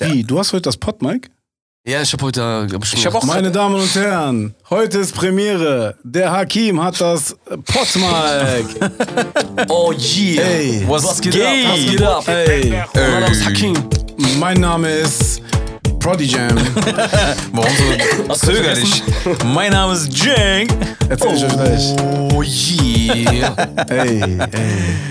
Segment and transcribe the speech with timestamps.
[0.00, 1.30] Wie, du hast heute das Podmic?
[1.86, 2.42] Ja, ich habe heute.
[2.42, 5.96] Hab ich Ich hab auch- Meine Damen und Herren, heute ist Premiere.
[6.02, 8.66] Der Hakim hat das Podmic.
[9.68, 10.42] Oh yeah.
[10.42, 10.84] Hey.
[10.86, 11.44] was, geht geht?
[11.44, 11.52] ab?
[11.72, 12.22] Was geht ab?
[12.26, 12.82] Hey,
[14.38, 15.39] Mein Name ist
[16.00, 16.48] Ist Prodigam.
[17.52, 17.70] Warum
[18.28, 19.02] so zögerlich?
[19.44, 20.70] mein Name ist Jank.
[21.10, 21.94] Erzähl ich euch gleich.
[22.32, 23.54] Oh yeah.
[23.88, 24.38] Hey, hey.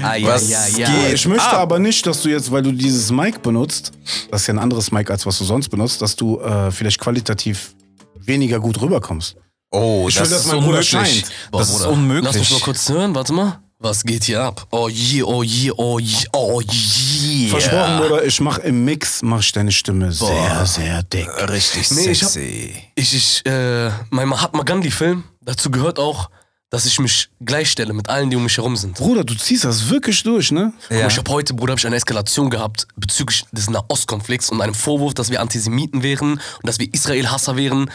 [0.01, 0.87] ah, ja, Was ja, ja.
[0.89, 1.13] geht?
[1.13, 1.59] Ich möchte ab?
[1.59, 3.91] aber nicht, dass du jetzt, weil du dieses Mic benutzt,
[4.31, 6.99] das ist ja ein anderes Mic, als was du sonst benutzt, dass du äh, vielleicht
[6.99, 7.75] qualitativ
[8.19, 9.35] weniger gut rüberkommst.
[9.71, 10.89] Oh, Ich das will, dass ist mein Bruder unmöglich.
[10.89, 11.23] scheint.
[11.51, 12.25] Boah, Das ist Bruder, unmöglich.
[12.25, 13.59] Lass mich mal kurz hören, warte mal.
[13.81, 14.67] Was geht hier ab?
[14.71, 17.49] Oh yeah, oh yeah, oh yeah, oh yeah.
[17.49, 21.29] Versprochen, Bruder, ich mach im Mix, mach ich deine Stimme sehr, sehr dick.
[21.49, 22.75] Richtig Nee, ich hab- sexy.
[22.95, 26.29] Ich, ich, äh, mein Mahatma Gandhi-Film, dazu gehört auch,
[26.69, 28.95] dass ich mich gleichstelle mit allen, die um mich herum sind.
[28.97, 30.73] Bruder, du ziehst das wirklich durch, ne?
[30.89, 34.59] Guck mal, Ich habe heute, Bruder, hab ich eine Eskalation gehabt bezüglich des Nahostkonflikts und
[34.59, 37.89] einem Vorwurf, dass wir Antisemiten wären und dass wir Israel-Hasser wären.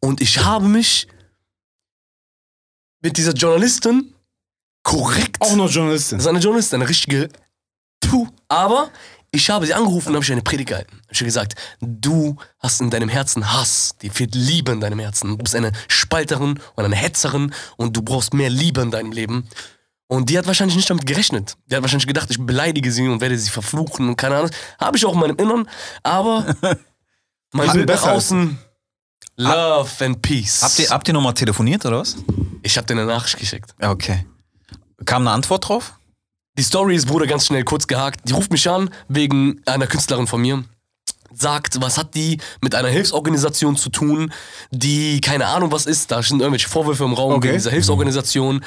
[0.00, 1.06] Und ich habe mich
[3.00, 4.12] mit dieser Journalistin
[4.82, 5.36] korrekt.
[5.40, 6.18] Auch noch Journalistin.
[6.18, 7.28] Das ist eine Journalistin, eine richtige.
[8.00, 8.28] Puh.
[8.48, 8.90] Aber
[9.30, 11.00] ich habe sie angerufen und habe ich eine Predigt gehalten.
[11.10, 15.30] Ich habe gesagt, du hast in deinem Herzen Hass, dir fehlt Liebe in deinem Herzen.
[15.30, 19.48] Du bist eine Spalterin und eine Hetzerin und du brauchst mehr Liebe in deinem Leben.
[20.06, 21.56] Und die hat wahrscheinlich nicht damit gerechnet.
[21.66, 24.50] Die hat wahrscheinlich gedacht, ich beleidige sie und werde sie verfluchen und keine Ahnung.
[24.80, 25.68] Habe ich auch in meinem Innern.
[26.02, 26.56] Aber
[27.52, 28.58] mein Bild nach außen,
[29.36, 30.62] Love and Peace.
[30.62, 32.16] Habt ihr, habt ihr nochmal telefoniert oder was?
[32.62, 33.74] ich habe dir eine Nachricht geschickt.
[33.80, 34.24] Okay.
[35.04, 35.94] Kam eine Antwort drauf?
[36.56, 38.20] Die Story ist, Bruder, ganz schnell kurz gehakt.
[38.28, 40.64] Die ruft mich an wegen einer Künstlerin von mir.
[41.32, 44.32] Sagt, was hat die mit einer Hilfsorganisation zu tun,
[44.70, 46.10] die keine Ahnung was ist.
[46.10, 47.48] Da sind irgendwelche Vorwürfe im Raum Okay.
[47.48, 48.64] wegen dieser Hilfsorganisation.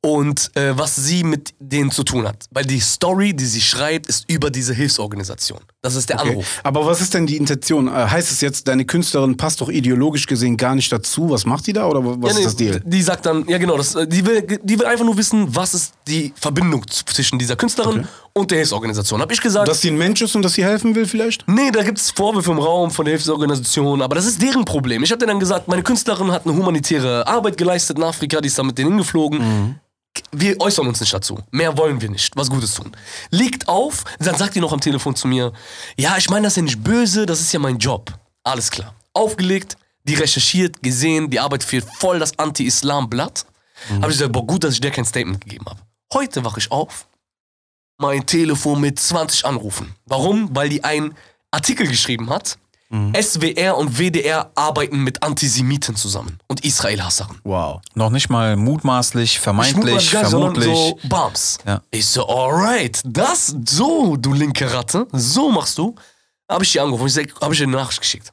[0.00, 2.44] Und äh, was sie mit denen zu tun hat.
[2.52, 5.58] Weil die Story, die sie schreibt, ist über diese Hilfsorganisation.
[5.82, 6.30] Das ist der Okay.
[6.30, 6.60] Anruf.
[6.62, 7.88] Aber was ist denn die Intention?
[7.88, 11.30] Äh, heißt es jetzt, deine Künstlerin passt doch ideologisch gesehen gar nicht dazu?
[11.30, 12.80] Was macht die da oder was Ja, ist das Deal?
[12.84, 15.74] Die sagt dann, ja genau, das, äh, die, will, die will einfach nur wissen, was
[15.74, 19.20] ist die Verbindung zwischen dieser Künstlerin und der Hilfsorganisation.
[19.20, 21.44] Hab ich gesagt, Dass sie ein Mensch ist und dass sie helfen will vielleicht?
[21.48, 25.02] Nee, da gibt es Vorwürfe im Raum von der Hilfsorganisation, aber das ist deren Problem.
[25.02, 28.46] Ich habe denen dann gesagt, meine Künstlerin hat eine humanitäre Arbeit geleistet in Afrika, die
[28.46, 29.80] ist dann mit denen hingeflogen.
[30.32, 31.38] Wir äußern uns nicht dazu.
[31.50, 32.36] Mehr wollen wir nicht.
[32.36, 32.92] Was Gutes tun.
[33.30, 35.52] Liegt auf, dann sagt die noch am Telefon zu mir,
[35.96, 38.12] ja, ich meine das ja nicht böse, das ist ja mein Job.
[38.44, 38.94] Alles klar.
[39.12, 43.46] Aufgelegt, die recherchiert, gesehen, die Arbeit fehlt voll das Anti-Islam-Blatt.
[43.88, 45.80] Habe ich gesagt, boah, gut, dass ich dir kein Statement gegeben habe.
[46.12, 47.06] Heute wache ich auf,
[47.98, 49.94] mein Telefon mit 20 Anrufen.
[50.06, 50.54] Warum?
[50.54, 51.14] Weil die einen
[51.50, 52.58] Artikel geschrieben hat.
[52.90, 57.38] SWR und WDR arbeiten mit Antisemiten zusammen und Israel-Hassern.
[57.44, 57.82] Wow.
[57.94, 60.74] Noch nicht mal mutmaßlich, vermeintlich, sondern vermutlich.
[60.74, 61.58] So Bams.
[61.66, 61.82] Ja.
[61.90, 65.94] Ich so, alright, das, so, du linke Ratte, so machst du.
[66.50, 68.32] Habe ich die angerufen, ich sag, habe ich dir eine Nachricht geschickt.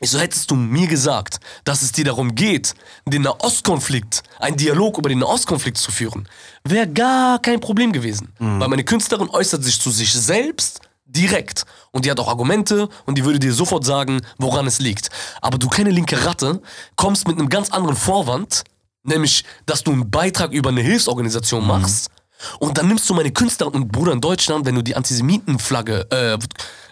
[0.00, 2.74] Ich so, hättest du mir gesagt, dass es dir darum geht,
[3.06, 6.28] den Nahostkonflikt, einen Dialog über den Nahostkonflikt zu führen,
[6.64, 8.32] wäre gar kein Problem gewesen.
[8.40, 10.80] Weil meine Künstlerin äußert sich zu sich selbst
[11.12, 11.64] direkt.
[11.90, 15.10] Und die hat auch Argumente und die würde dir sofort sagen, woran es liegt.
[15.40, 16.60] Aber du kleine linke Ratte
[16.96, 18.64] kommst mit einem ganz anderen Vorwand,
[19.04, 22.10] nämlich, dass du einen Beitrag über eine Hilfsorganisation machst.
[22.58, 26.38] Und dann nimmst du meine Künstlerin und Bruder in Deutschland, wenn du die Antisemitenflagge, äh,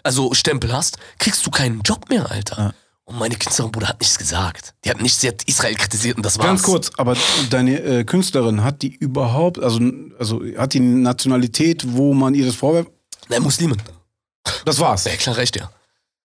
[0.03, 2.73] also Stempel hast, kriegst du keinen Job mehr, Alter.
[3.05, 4.73] Und meine Künstlerin, Bruder, hat nichts gesagt.
[4.85, 6.47] Die hat nichts, sie hat Israel kritisiert und das war's.
[6.47, 7.17] Ganz kurz, aber
[7.49, 9.79] deine äh, Künstlerin, hat die überhaupt, also,
[10.17, 12.89] also hat die eine Nationalität, wo man ihr das vorwerft?
[13.27, 13.81] Nein, Muslimen.
[14.65, 15.05] Das war's.
[15.05, 15.69] Ja, klar, recht, ja.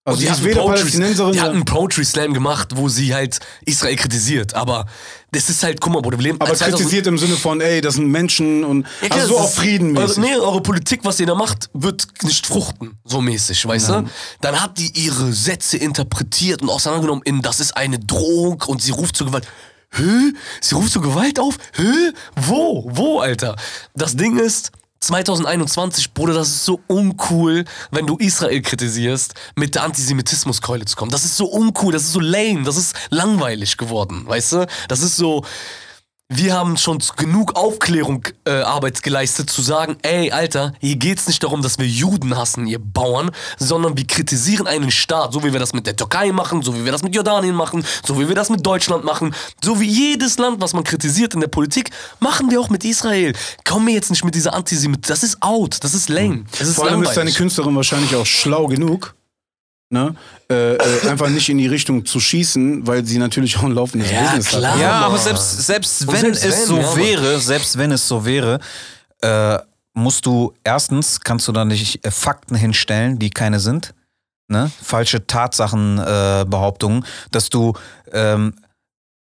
[0.05, 2.69] Also die sie hat ist einen weder Poetry- Palästinenserin Die hat einen Poetry Slam gemacht,
[2.77, 4.55] wo sie halt Israel kritisiert.
[4.55, 4.87] Aber
[5.33, 7.81] das ist halt, guck mal, Bruder, wir leben aber 2000 kritisiert im Sinne von, ey,
[7.81, 11.19] das sind Menschen und Ja, klar, also so auf Frieden Eure, nee, eure Politik, was
[11.19, 14.05] ihr da macht, wird nicht fruchten, so mäßig, weißt du?
[14.41, 18.93] Dann hat die ihre Sätze interpretiert und auseinandergenommen in, das ist eine Drohung und sie
[18.93, 19.49] ruft zur Gewalt.
[19.91, 20.03] Hä?
[20.61, 21.57] Sie ruft zur Gewalt auf?
[21.75, 22.13] Hä?
[22.37, 22.85] Wo?
[22.93, 23.57] Wo, Alter?
[23.95, 24.71] Das Ding ist,
[25.07, 31.13] 2021, Bruder, das ist so uncool, wenn du Israel kritisierst, mit der Antisemitismuskeule zu kommen.
[31.13, 34.67] Das ist so uncool, das ist so lame, das ist langweilig geworden, weißt du?
[34.89, 35.45] Das ist so,
[36.29, 38.65] wir haben schon genug Aufklärung äh,
[39.03, 43.31] geleistet, zu sagen, ey, Alter, hier geht's nicht darum, dass wir Juden hassen, ihr Bauern,
[43.59, 46.85] sondern wir kritisieren einen Staat, so wie wir das mit der Türkei machen, so wie
[46.85, 50.39] wir das mit Jordanien machen, so wie wir das mit Deutschland machen, so wie jedes
[50.39, 53.33] Land, was man kritisiert in der Politik, machen wir auch mit Israel.
[53.65, 56.75] Komm mir jetzt nicht mit dieser Antisemitismus, das ist out, das ist lame, das ist
[56.75, 57.37] Vor allem ist deine langweilig.
[57.37, 59.15] Künstlerin wahrscheinlich auch schlau genug,
[59.91, 60.15] ne?
[60.51, 64.11] Äh, äh, einfach nicht in die Richtung zu schießen, weil sie natürlich auch ein laufendes
[64.11, 64.73] Ja, Business klar.
[64.75, 64.81] hat.
[64.81, 65.03] Ja, Mann.
[65.05, 68.59] aber selbst, selbst wenn selbst es wenn, so ja, wäre, selbst wenn es so wäre,
[69.23, 69.59] äh,
[69.95, 73.95] musst du erstens, kannst du da nicht äh, Fakten hinstellen, die keine sind.
[74.49, 74.71] ne?
[74.83, 77.73] falsche Tatsachenbehauptungen, äh, Behauptungen, dass du,
[78.13, 78.55] ähm,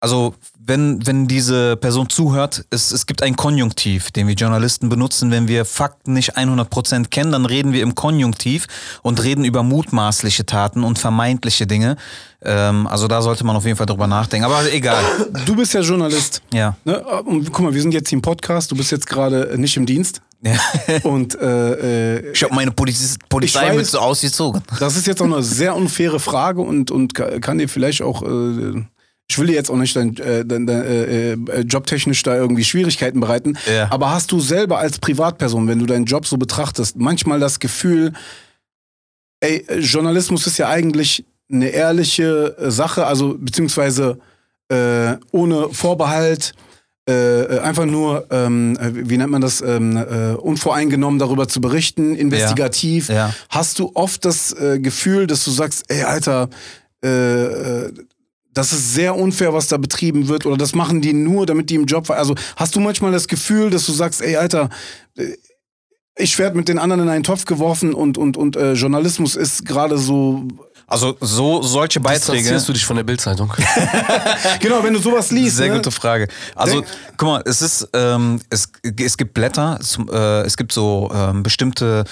[0.01, 5.31] also wenn, wenn diese Person zuhört, es, es gibt einen Konjunktiv, den wir Journalisten benutzen.
[5.31, 8.67] Wenn wir Fakten nicht 100% kennen, dann reden wir im Konjunktiv
[9.03, 11.97] und reden über mutmaßliche Taten und vermeintliche Dinge.
[12.45, 14.45] Ähm, also da sollte man auf jeden Fall drüber nachdenken.
[14.45, 15.03] Aber egal.
[15.47, 16.43] Du bist ja Journalist.
[16.53, 16.77] Ja.
[16.85, 17.01] Ne?
[17.25, 19.87] Und guck mal, wir sind jetzt hier im Podcast, du bist jetzt gerade nicht im
[19.87, 20.21] Dienst.
[20.45, 20.55] Ja.
[21.05, 24.63] Und äh, äh, Ich habe meine Poliz Polizei weiß- mit so ausgezogen.
[24.81, 28.23] das ist jetzt auch eine sehr unfaire Frage und, und ka- kann dir vielleicht auch,
[28.23, 28.85] äh,
[29.29, 32.65] ich will dir jetzt auch nicht dein, äh, dein, dein, äh, äh, jobtechnisch da irgendwie
[32.65, 33.91] Schwierigkeiten bereiten, Ja.
[33.91, 38.13] aber hast du selber als Privatperson, wenn du deinen Job so betrachtest, manchmal das Gefühl,
[39.41, 44.19] ey, äh, Journalismus ist ja eigentlich eine ehrliche äh, Sache, also beziehungsweise
[44.69, 46.53] äh, ohne Vorbehalt,
[47.09, 51.61] äh, äh, einfach nur, ähm, äh, wie nennt man das, ähm, äh, unvoreingenommen darüber zu
[51.61, 53.09] berichten, investigativ.
[53.09, 53.35] Ja.
[53.49, 56.49] Hast du oft das äh, Gefühl, dass du sagst, ey, Alter,
[57.05, 57.93] äh, äh,
[58.55, 61.77] das ist sehr unfair, was da betrieben wird, oder das machen die nur, damit die
[61.77, 62.11] im Job.
[62.11, 64.69] Also hast du manchmal das Gefühl, dass du sagst, ey, Alter,
[65.17, 65.37] äh,
[66.17, 69.65] ich werde mit den anderen in einen Topf geworfen und, und, und äh, Journalismus ist
[69.65, 70.45] gerade so.
[70.87, 72.39] Also so solche Beiträge.
[72.39, 73.53] Distanzierst du dich von der Bildzeitung?
[74.61, 75.57] Genau, wenn du sowas liest.
[75.57, 75.77] Sehr ne?
[75.77, 76.29] gute Frage.
[76.55, 80.73] Also, Denk- guck mal, es ist, ähm, es, es gibt Blätter, es, äh, es gibt
[80.73, 82.05] so ähm, bestimmte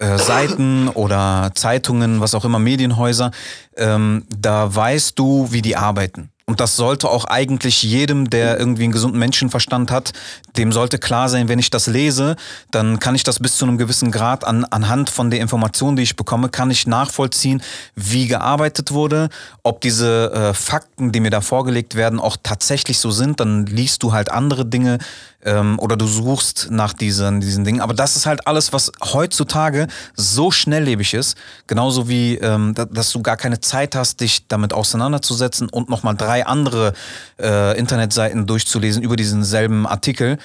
[0.00, 3.30] äh, Seiten oder Zeitungen, was auch immer, Medienhäuser,
[3.76, 6.30] ähm, da weißt du, wie die arbeiten.
[6.48, 10.12] Und das sollte auch eigentlich jedem, der irgendwie einen gesunden Menschenverstand hat,
[10.56, 12.36] dem sollte klar sein, wenn ich das lese,
[12.70, 16.04] dann kann ich das bis zu einem gewissen Grad an, anhand von der Information, die
[16.04, 17.62] ich bekomme, kann ich nachvollziehen,
[17.96, 19.28] wie gearbeitet wurde,
[19.62, 23.40] ob diese äh, Fakten, die mir da vorgelegt werden, auch tatsächlich so sind.
[23.40, 24.96] Dann liest du halt andere Dinge
[25.44, 27.80] ähm, oder du suchst nach diesen, diesen Dingen.
[27.80, 31.36] Aber das ist halt alles, was heutzutage so schnelllebig ist,
[31.66, 36.16] genauso wie, ähm, da, dass du gar keine Zeit hast, dich damit auseinanderzusetzen und nochmal
[36.16, 36.92] drei andere
[37.40, 40.38] äh, Internetseiten durchzulesen über diesen selben Artikel.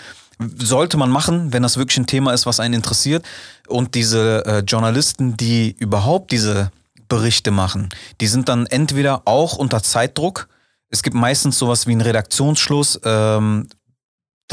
[0.57, 3.25] Sollte man machen, wenn das wirklich ein Thema ist, was einen interessiert.
[3.67, 6.71] Und diese äh, Journalisten, die überhaupt diese
[7.07, 10.47] Berichte machen, die sind dann entweder auch unter Zeitdruck.
[10.89, 13.67] Es gibt meistens sowas wie einen Redaktionsschluss, ähm,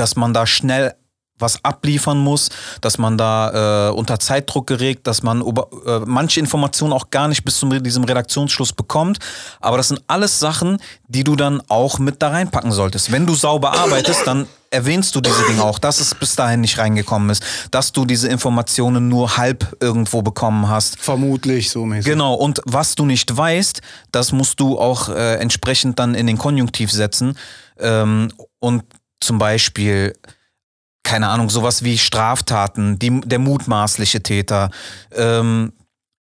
[0.01, 0.95] dass man da schnell
[1.41, 2.51] was abliefern muss,
[2.81, 7.29] dass man da äh, unter Zeitdruck geregt, dass man über, äh, manche Informationen auch gar
[7.29, 9.19] nicht bis zu diesem Redaktionsschluss bekommt.
[9.61, 13.11] Aber das sind alles Sachen, die du dann auch mit da reinpacken solltest.
[13.11, 16.79] Wenn du sauber arbeitest, dann erwähnst du diese Dinge auch, dass es bis dahin nicht
[16.79, 17.43] reingekommen ist,
[17.73, 21.01] dass du diese Informationen nur halb irgendwo bekommen hast.
[21.01, 22.05] Vermutlich so mäßig.
[22.05, 23.81] Genau, und was du nicht weißt,
[24.13, 27.37] das musst du auch äh, entsprechend dann in den Konjunktiv setzen.
[27.81, 28.31] Ähm,
[28.61, 28.85] und
[29.21, 30.17] zum Beispiel,
[31.03, 34.71] keine Ahnung, sowas wie Straftaten, die, der mutmaßliche Täter.
[35.13, 35.73] Ähm,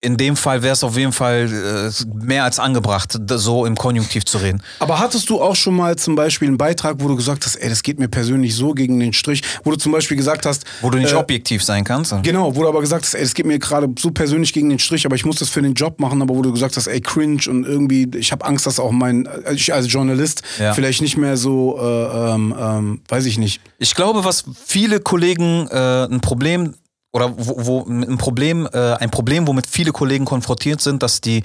[0.06, 4.24] in dem Fall wäre es auf jeden Fall äh, mehr als angebracht, so im Konjunktiv
[4.26, 4.62] zu reden.
[4.80, 7.70] Aber hattest du auch schon mal zum Beispiel einen Beitrag, wo du gesagt hast, ey,
[7.70, 10.90] das geht mir persönlich so gegen den Strich, wo du zum Beispiel gesagt hast, Wo
[10.90, 12.14] du nicht äh, objektiv sein kannst.
[12.24, 14.80] Genau, wo du aber gesagt hast, ey, das geht mir gerade so persönlich gegen den
[14.80, 17.02] Strich, aber ich muss das für den Job machen, aber wo du gesagt hast, ey,
[17.02, 20.74] cringe und irgendwie, ich habe Angst, dass auch mein, äh, ich als Journalist Ja.
[20.74, 23.60] vielleicht nicht mehr so, äh, ähm, ähm, weiß ich nicht.
[23.80, 26.76] Ich glaube, was viele Kollegen äh, ein Problem
[27.16, 31.44] oder wo, wo ein Problem, äh, ein Problem, womit viele Kollegen konfrontiert sind, dass die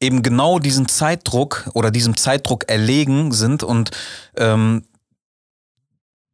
[0.00, 3.92] eben genau diesen Zeitdruck oder diesem Zeitdruck erlegen sind und
[4.36, 4.82] ähm,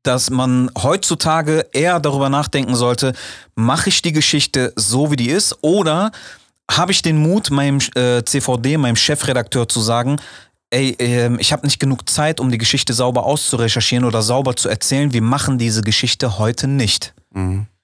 [0.05, 3.13] dass man heutzutage eher darüber nachdenken sollte,
[3.55, 6.11] mache ich die Geschichte so, wie die ist oder
[6.71, 10.17] habe ich den Mut, meinem äh, CVD, meinem Chefredakteur zu sagen,
[10.71, 14.71] ey, ähm, ich habe nicht genug Zeit, um die Geschichte sauber auszurecherchieren oder sauber zu
[14.71, 15.13] erzählen.
[15.13, 17.13] Wir machen diese Geschichte heute nicht.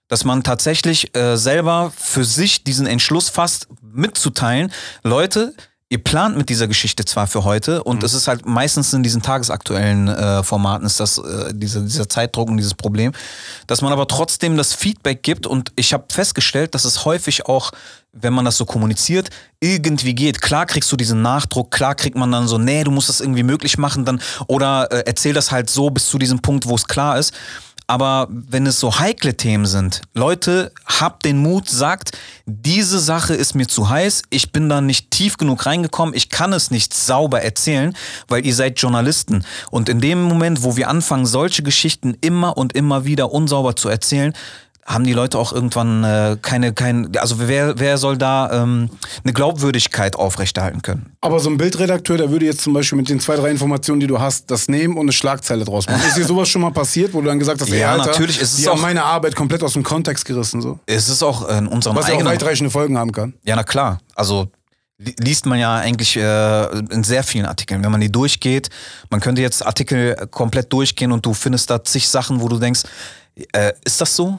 [0.08, 4.70] Dass man tatsächlich äh, selber für sich diesen Entschluss fasst, mitzuteilen,
[5.02, 5.54] Leute,
[5.94, 9.22] ihr plant mit dieser Geschichte zwar für heute und es ist halt meistens in diesen
[9.22, 13.12] tagesaktuellen äh, Formaten ist das äh, diese, dieser Zeitdruck und dieses Problem,
[13.68, 17.70] dass man aber trotzdem das Feedback gibt und ich habe festgestellt, dass es häufig auch,
[18.12, 19.30] wenn man das so kommuniziert,
[19.60, 20.40] irgendwie geht.
[20.40, 23.44] Klar kriegst du diesen Nachdruck, klar kriegt man dann so, nee, du musst das irgendwie
[23.44, 26.88] möglich machen, dann oder äh, erzähl das halt so bis zu diesem Punkt, wo es
[26.88, 27.32] klar ist.
[27.86, 32.12] Aber wenn es so heikle Themen sind, Leute, habt den Mut, sagt,
[32.46, 36.54] diese Sache ist mir zu heiß, ich bin da nicht tief genug reingekommen, ich kann
[36.54, 37.94] es nicht sauber erzählen,
[38.28, 39.44] weil ihr seid Journalisten.
[39.70, 43.90] Und in dem Moment, wo wir anfangen, solche Geschichten immer und immer wieder unsauber zu
[43.90, 44.32] erzählen,
[44.86, 48.90] haben die Leute auch irgendwann äh, keine, kein, also wer, wer soll da ähm,
[49.22, 51.16] eine Glaubwürdigkeit aufrechterhalten können?
[51.22, 54.06] Aber so ein Bildredakteur, der würde jetzt zum Beispiel mit den zwei, drei Informationen, die
[54.06, 56.02] du hast, das nehmen und eine Schlagzeile draus machen.
[56.06, 58.36] Ist dir sowas schon mal passiert, wo du dann gesagt hast, ey, Ja, Alter, natürlich,
[58.40, 60.78] es ist die haben auch- meine Arbeit komplett aus dem Kontext gerissen, so.
[60.86, 63.32] Es ist auch in unserem Was ja auch eigenen weitreichende Folgen haben kann.
[63.44, 64.00] Ja, na klar.
[64.14, 64.48] Also
[64.98, 67.82] li- liest man ja eigentlich äh, in sehr vielen Artikeln.
[67.82, 68.68] Wenn man die durchgeht,
[69.08, 72.82] man könnte jetzt Artikel komplett durchgehen und du findest da zig Sachen, wo du denkst,
[73.52, 74.38] äh, ist das so?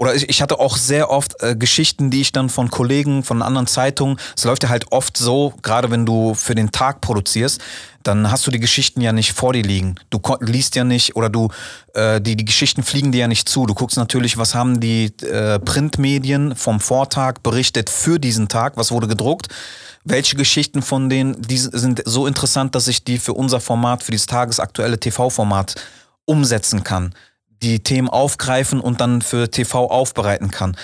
[0.00, 3.42] Oder ich, ich hatte auch sehr oft äh, Geschichten, die ich dann von Kollegen, von
[3.42, 7.60] anderen Zeitungen, es läuft ja halt oft so, gerade wenn du für den Tag produzierst,
[8.02, 9.96] dann hast du die Geschichten ja nicht vor dir liegen.
[10.08, 11.50] Du liest ja nicht oder du,
[11.92, 13.66] äh, die, die Geschichten fliegen dir ja nicht zu.
[13.66, 18.92] Du guckst natürlich, was haben die äh, Printmedien vom Vortag berichtet für diesen Tag, was
[18.92, 19.48] wurde gedruckt.
[20.02, 24.12] Welche Geschichten von denen die sind so interessant, dass ich die für unser Format, für
[24.12, 25.74] dieses tagesaktuelle TV-Format
[26.24, 27.12] umsetzen kann,
[27.62, 30.76] die Themen aufgreifen und dann für TV aufbereiten kann.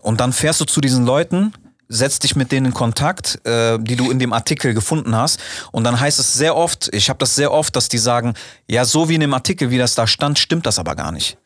[0.00, 1.52] Und dann fährst du zu diesen Leuten,
[1.88, 5.40] setzt dich mit denen in Kontakt, äh, die du in dem Artikel gefunden hast.
[5.72, 8.34] Und dann heißt es sehr oft, ich habe das sehr oft, dass die sagen,
[8.66, 11.38] ja, so wie in dem Artikel, wie das da stand, stimmt das aber gar nicht.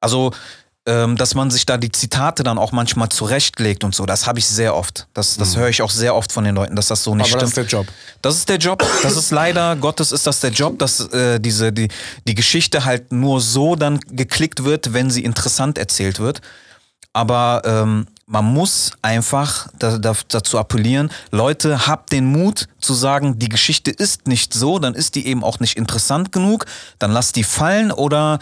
[0.00, 0.32] Also,
[0.84, 4.40] ähm, dass man sich da die Zitate dann auch manchmal zurechtlegt und so, das habe
[4.40, 5.06] ich sehr oft.
[5.14, 7.40] Das, das höre ich auch sehr oft von den Leuten, dass das so nicht Aber
[7.40, 7.66] das stimmt.
[7.66, 7.86] ist der Job.
[8.20, 8.84] Das ist der Job.
[9.02, 11.88] Das ist leider Gottes ist das der Job, dass äh, diese die
[12.26, 16.40] die Geschichte halt nur so dann geklickt wird, wenn sie interessant erzählt wird.
[17.12, 23.38] Aber ähm, man muss einfach da, da, dazu appellieren, Leute, habt den Mut zu sagen,
[23.38, 26.64] die Geschichte ist nicht so, dann ist die eben auch nicht interessant genug,
[26.98, 28.38] dann lasst die fallen oder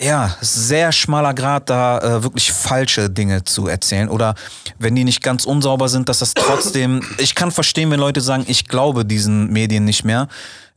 [0.00, 4.08] ja, sehr schmaler Grad, da äh, wirklich falsche Dinge zu erzählen.
[4.08, 4.34] Oder
[4.78, 7.00] wenn die nicht ganz unsauber sind, dass das trotzdem.
[7.18, 10.28] Ich kann verstehen, wenn Leute sagen, ich glaube diesen Medien nicht mehr.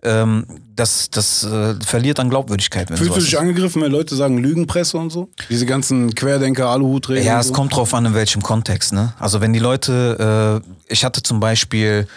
[0.01, 2.89] Ähm, das das äh, verliert an Glaubwürdigkeit.
[2.89, 5.29] Wenn Fühlst du dich angegriffen, wenn Leute sagen Lügenpresse und so?
[5.49, 7.21] Diese ganzen Querdenker, Aluhutträger.
[7.21, 7.53] Ja, es so?
[7.53, 8.93] kommt drauf an, in welchem Kontext.
[8.93, 9.13] Ne?
[9.19, 12.07] Also wenn die Leute, äh, ich hatte zum Beispiel,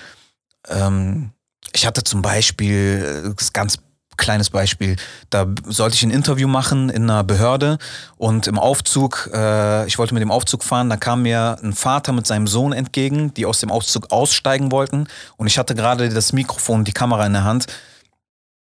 [0.68, 1.30] ähm,
[1.72, 3.78] ich hatte zum Beispiel, äh, das ganz
[4.16, 4.96] kleines Beispiel,
[5.30, 7.78] da sollte ich ein Interview machen in einer Behörde
[8.16, 12.12] und im Aufzug, äh, ich wollte mit dem Aufzug fahren, da kam mir ein Vater
[12.12, 16.32] mit seinem Sohn entgegen, die aus dem Aufzug aussteigen wollten und ich hatte gerade das
[16.32, 17.66] Mikrofon und die Kamera in der Hand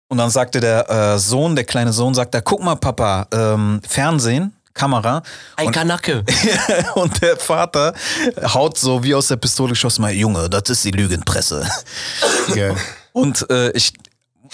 [0.09, 3.81] und dann sagte der äh, Sohn, der kleine Sohn, sagt er, guck mal Papa, ähm,
[3.87, 5.23] Fernsehen, Kamera.
[5.57, 6.25] Ein Und- Kanacke.
[6.95, 7.95] und der Vater
[8.43, 11.69] haut so wie aus der Pistole geschossen, mal, Junge, das ist die Lügenpresse.
[12.55, 12.75] Geil.
[13.13, 13.93] Und äh, ich,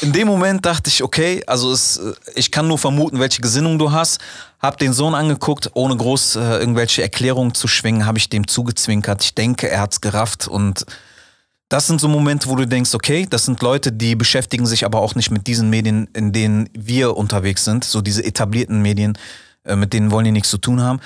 [0.00, 3.78] in dem Moment dachte ich, okay, also es, äh, ich kann nur vermuten, welche Gesinnung
[3.78, 4.20] du hast.
[4.60, 9.22] Hab den Sohn angeguckt, ohne groß äh, irgendwelche Erklärungen zu schwingen, habe ich dem zugezwinkert.
[9.22, 10.84] Ich denke, er hat's gerafft und
[11.68, 15.00] das sind so Momente, wo du denkst, okay, das sind Leute, die beschäftigen sich aber
[15.00, 19.18] auch nicht mit diesen Medien, in denen wir unterwegs sind, so diese etablierten Medien,
[19.64, 21.00] äh, mit denen wollen die nichts zu tun haben.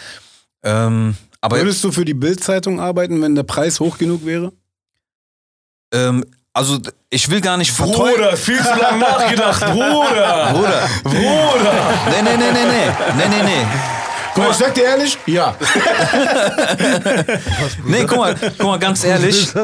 [0.63, 4.53] Ähm, aber Würdest du für die Bild-Zeitung arbeiten, wenn der Preis hoch genug wäre?
[5.93, 6.79] ähm, also
[7.11, 8.15] ich will gar nicht verteufeln.
[8.17, 10.51] Bruder, viel zu lange nachgedacht, Bruder.
[10.53, 10.89] Bruder.
[11.05, 11.73] Bruder.
[12.11, 12.93] Nee, nee, nee, nee, nee.
[13.17, 13.67] Nee, nee, nee.
[14.35, 15.55] Guck mal, ich sag dir ehrlich, ja.
[17.85, 19.53] Nee, guck mal, guck mal, ganz ehrlich.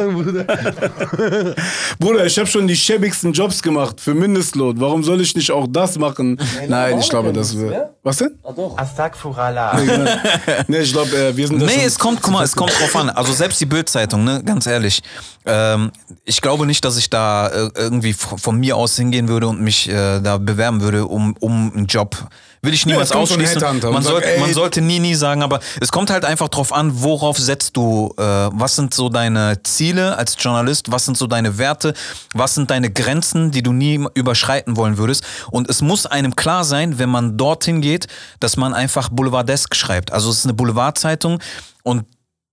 [1.99, 4.81] Bruder, ich habe schon die schäbigsten Jobs gemacht für Mindestlohn.
[4.81, 6.39] Warum soll ich nicht auch das machen?
[6.69, 7.95] Nein, ich glaube, das wäre.
[8.03, 8.39] Was denn?
[8.77, 9.81] Astagfirullah.
[10.69, 12.73] nee, ich glaube, äh, wir sind da Nee, schon- es kommt, guck mal, es kommt
[12.79, 13.11] drauf an.
[13.11, 15.03] Also selbst die Bildzeitung, ne, ganz ehrlich.
[15.45, 15.91] Ähm,
[16.25, 19.89] ich glaube nicht, dass ich da äh, irgendwie von mir aus hingehen würde und mich
[19.89, 22.17] äh, da bewerben würde um, um einen Job.
[22.63, 23.63] Will ich niemals so ein ausschließen.
[23.63, 26.73] Und Man, sagt, sollte, man sollte nie, nie sagen, aber es kommt halt einfach drauf
[26.73, 31.27] an, worauf setzt du, äh, was sind so deine Ziele als Journalist, was sind so
[31.27, 31.95] deine Werte,
[32.35, 35.25] was sind deine Grenzen, die du nie überschreiten wollen würdest.
[35.51, 38.07] Und es muss einem klar sein, wenn man dorthin geht,
[38.41, 40.13] dass man einfach Boulevardesk schreibt.
[40.13, 41.41] Also es ist eine Boulevardzeitung
[41.83, 42.05] und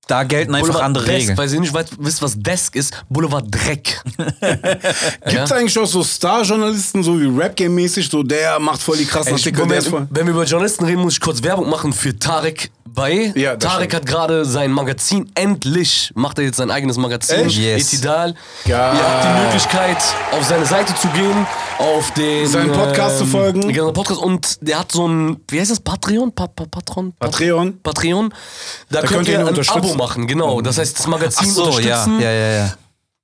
[0.07, 1.37] da gelten einfach Boulevard andere Desk, Regeln.
[1.37, 3.03] Weil ihr nicht weit, wisst, was Desk ist.
[3.09, 4.01] Boulevard Dreck.
[5.25, 9.33] Gibt es eigentlich auch so Star-Journalisten, so wie Rap-Game-mäßig, so der macht voll die krassen
[9.33, 12.69] Ey, Artikel, wenn, wenn wir über Journalisten reden, muss ich kurz Werbung machen für Tarek
[12.93, 13.33] Bay.
[13.35, 13.93] Ja, Tarek stimmt.
[13.93, 17.47] hat gerade sein Magazin, endlich macht er jetzt sein eigenes Magazin.
[17.47, 17.57] Echt?
[17.57, 17.93] Yes.
[17.93, 18.35] Etidal.
[18.65, 18.95] Geil.
[18.95, 19.97] Ihr habt die Möglichkeit,
[20.31, 21.47] auf seine Seite zu gehen,
[21.79, 22.47] auf den...
[22.47, 23.61] Seinen Podcast zu folgen.
[23.73, 24.21] Genau, Podcast.
[24.21, 26.31] Und der hat so ein, wie heißt das, Patreon?
[26.33, 27.13] Pa pa Patron?
[27.19, 27.79] Patreon.
[27.81, 28.33] Patreon.
[28.89, 29.69] Da, könnt könnt ihr ein.
[29.69, 30.61] Abo machen, genau.
[30.61, 32.73] Das heißt, das Magazin Ach so, ja, unterstützen ja, ja, ja.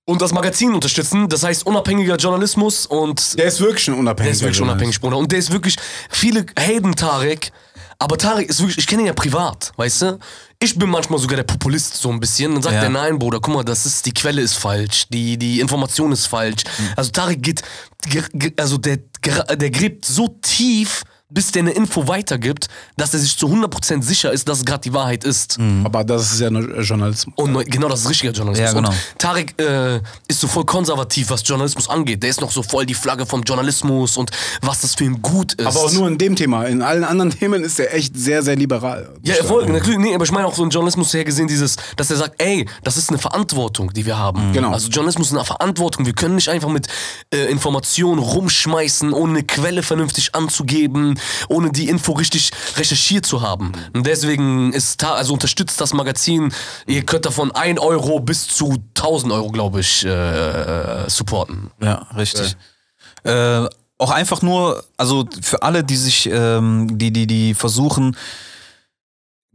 [0.05, 1.29] und das Magazin unterstützen.
[1.29, 4.81] Das heißt, unabhängiger Journalismus und Der ist wirklich ein der unabhängiger ist wirklich Journalist.
[4.81, 5.17] unabhängig, Bruder.
[5.17, 5.75] Und der ist wirklich,
[6.09, 7.51] viele haten Tarek,
[7.99, 10.19] aber Tarek ist wirklich, ich kenne ihn ja privat, weißt du?
[10.61, 12.53] Ich bin manchmal sogar der Populist so ein bisschen.
[12.53, 12.83] Dann sagt Ja.
[12.83, 16.25] er, nein, Bruder, guck mal, das ist, die Quelle ist falsch, die, die Information ist
[16.25, 16.63] falsch.
[16.77, 16.87] Mhm.
[16.95, 17.61] Also Tarek geht,
[18.09, 22.67] ge- ge- also der, der gräbt so tief bis der eine Info weitergibt,
[22.97, 25.57] dass er sich zu 100% sicher ist, dass es gerade die Wahrheit ist.
[25.83, 27.33] Aber das ist ja nur Journalismus.
[27.37, 28.67] Und neu- genau, das ist richtiger Journalismus.
[28.71, 28.89] Ja, genau.
[28.89, 32.23] Und Tarek äh, ist so voll konservativ, was Journalismus angeht.
[32.23, 34.31] Der ist noch so voll die Flagge vom Journalismus und
[34.61, 35.67] was das für ihn gut ist.
[35.67, 36.65] Aber auch nur in dem Thema.
[36.65, 39.09] In allen anderen Themen ist er echt sehr, sehr liberal.
[39.21, 42.09] Ja, voll, natürlich, nee, aber ich meine auch so in Journalismus her gesehen, dieses, dass
[42.09, 44.51] er sagt, ey, das ist eine Verantwortung, die wir haben.
[44.53, 44.71] Genau.
[44.71, 46.07] Also Journalismus ist eine Verantwortung.
[46.07, 46.87] Wir können nicht einfach mit
[47.33, 53.71] äh, Informationen rumschmeißen, ohne eine Quelle vernünftig anzugeben, ohne die Info richtig recherchiert zu haben.
[53.93, 56.53] Und deswegen ist, also unterstützt das Magazin,
[56.87, 61.71] ihr könnt davon 1 Euro bis zu 1000 Euro, glaube ich, äh, supporten.
[61.81, 62.55] Ja, richtig.
[63.23, 68.15] Äh, auch einfach nur, also für alle, die sich, ähm, die, die, die versuchen,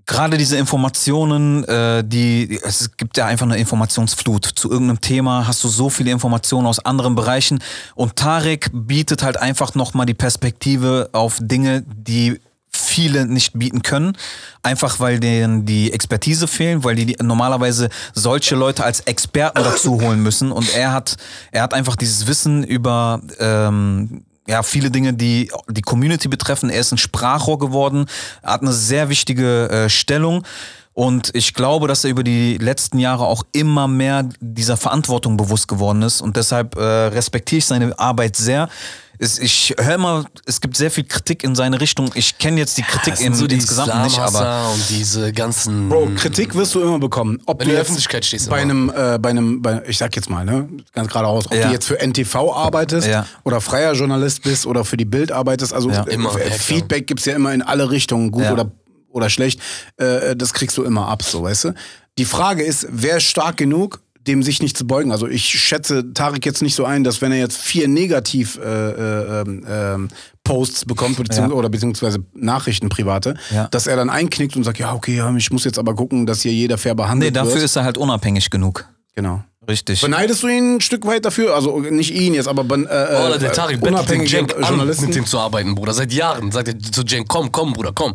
[0.06, 4.44] gerade diese Informationen, äh, die, es gibt ja einfach eine Informationsflut.
[4.44, 7.62] Zu irgendeinem Thema hast du so viele Informationen aus anderen Bereichen.
[7.94, 14.16] Und Tarek bietet halt einfach nochmal die Perspektive auf Dinge, die viele nicht bieten können,
[14.62, 20.22] einfach weil denen die Expertise fehlen, weil die, normalerweise solche Leute als Experten dazu holen
[20.22, 20.50] müssen.
[20.50, 21.16] Und er hat,
[21.52, 26.70] er hat einfach dieses Wissen über ähm, ja, viele Dinge, die die Community betreffen.
[26.70, 28.06] Er ist ein Sprachrohr geworden,
[28.42, 30.44] hat eine sehr wichtige äh, Stellung.
[30.92, 35.66] Und ich glaube, dass er über die letzten Jahre auch immer mehr dieser Verantwortung bewusst
[35.66, 36.20] geworden ist.
[36.20, 38.68] Und deshalb äh, respektiere ich seine Arbeit sehr.
[39.18, 42.10] Es, ich höre immer, es gibt sehr viel Kritik in seine Richtung.
[42.14, 45.88] Ich kenne jetzt die Kritik Das in, so die insgesamt nicht, aber und diese ganzen...
[45.88, 47.40] Bro, Kritik wirst du immer bekommen.
[47.46, 48.92] Ob Wenn du in der Öffentlichkeit stehst bei immer.
[48.92, 51.68] einem, äh, bei einem, bei, ich sag jetzt mal, ne, ganz geradeaus, ob Ja.
[51.68, 53.26] du jetzt für NTV arbeitest Ja.
[53.44, 56.02] oder freier Journalist bist oder für die Bild arbeitest, also Ja.
[56.04, 56.54] Immer, äh, ja.
[56.54, 58.52] Feedback gibt's ja immer in alle Richtungen, gut Ja.
[58.52, 58.70] oder,
[59.10, 59.60] oder schlecht,
[59.96, 61.74] äh, das kriegst du immer ab, so, weißt du.
[62.18, 65.12] Die Frage ist, wer ist stark genug, dem sich nicht zu beugen?
[65.12, 68.62] Also ich schätze Tarek jetzt nicht so ein, dass wenn er jetzt vier negativ äh,
[68.62, 70.08] äh, ähm,
[70.44, 71.56] Posts bekommt beziehungs Ja.
[71.56, 73.68] oder beziehungsweise Nachrichten private, Ja.
[73.68, 76.42] dass er dann einknickt und sagt, ja okay, ja, ich muss jetzt aber gucken, dass
[76.42, 77.64] hier jeder fair nee, behandelt dafür wird.
[77.64, 78.86] ist er halt unabhängig genug.
[79.14, 79.42] genau.
[79.66, 80.02] Richtig.
[80.02, 81.54] Beneidest du ihn ein Stück weit dafür?
[81.54, 85.24] Also nicht ihn jetzt, aber äh, Oder der Tarek bettelt den Cenk an, mit dem
[85.24, 85.94] zu arbeiten, Bruder.
[85.94, 88.14] Seit Jahren sagt er zu Cenk, komm, komm, Bruder, komm.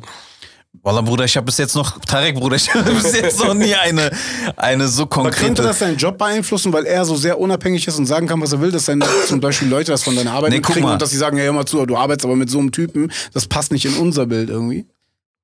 [0.84, 3.74] Wallah, Bruder, ich habe bis jetzt noch, Tarek, Bruder, ich habe bis jetzt noch nie
[3.74, 4.12] eine,
[4.56, 5.62] eine so aber könnte konkrete.
[5.64, 8.62] das seinen Job beeinflussen, weil er so sehr unabhängig ist und sagen kann, was er
[8.62, 10.94] will, dass dann zum Beispiel Leute das von deiner Arbeit Nee, mal.
[10.94, 13.12] und dass sie sagen, ja, hör mal zu, du arbeitest aber mit so einem Typen,
[13.34, 14.86] das passt nicht in unser Bild irgendwie.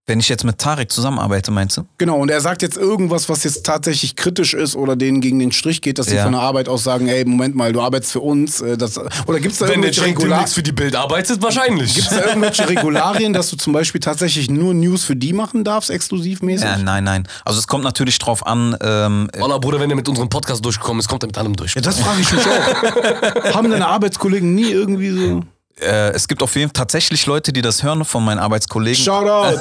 [0.07, 1.85] Wenn ich jetzt mit Tarek zusammenarbeite, meinst du?
[1.97, 5.51] Genau, und er sagt jetzt irgendwas, was jetzt tatsächlich kritisch ist oder denen gegen den
[5.51, 6.23] Strich geht, dass sie Ja.
[6.23, 8.61] von der Arbeit aus sagen, ey, Moment mal, du arbeitest für uns.
[8.61, 11.41] äh, Das, oder gibt es da Wenn irgendwelche Cenk Regular demnächst für die Bild arbeitet,
[11.41, 11.95] wahrscheinlich.
[11.95, 15.89] Gibt's da irgendwelche Regularien, dass du zum Beispiel tatsächlich nur News für die machen darfst,
[15.89, 16.65] exklusivmäßig?
[16.67, 17.27] Ja, nein, nein.
[17.43, 20.99] Also es kommt natürlich drauf an, ähm, Wallah, Bruder, wenn er mit unserem Podcast durchgekommen
[20.99, 21.73] ist, kommt er mit allem durch.
[21.73, 23.53] Ja, das frage ich mich auch.
[23.55, 25.41] Haben deine Arbeitskollegen nie irgendwie so.
[25.79, 29.03] Äh, es gibt auf jeden Fall tatsächlich Leute, die das hören von meinen Arbeitskollegen.
[29.03, 29.59] Shoutout!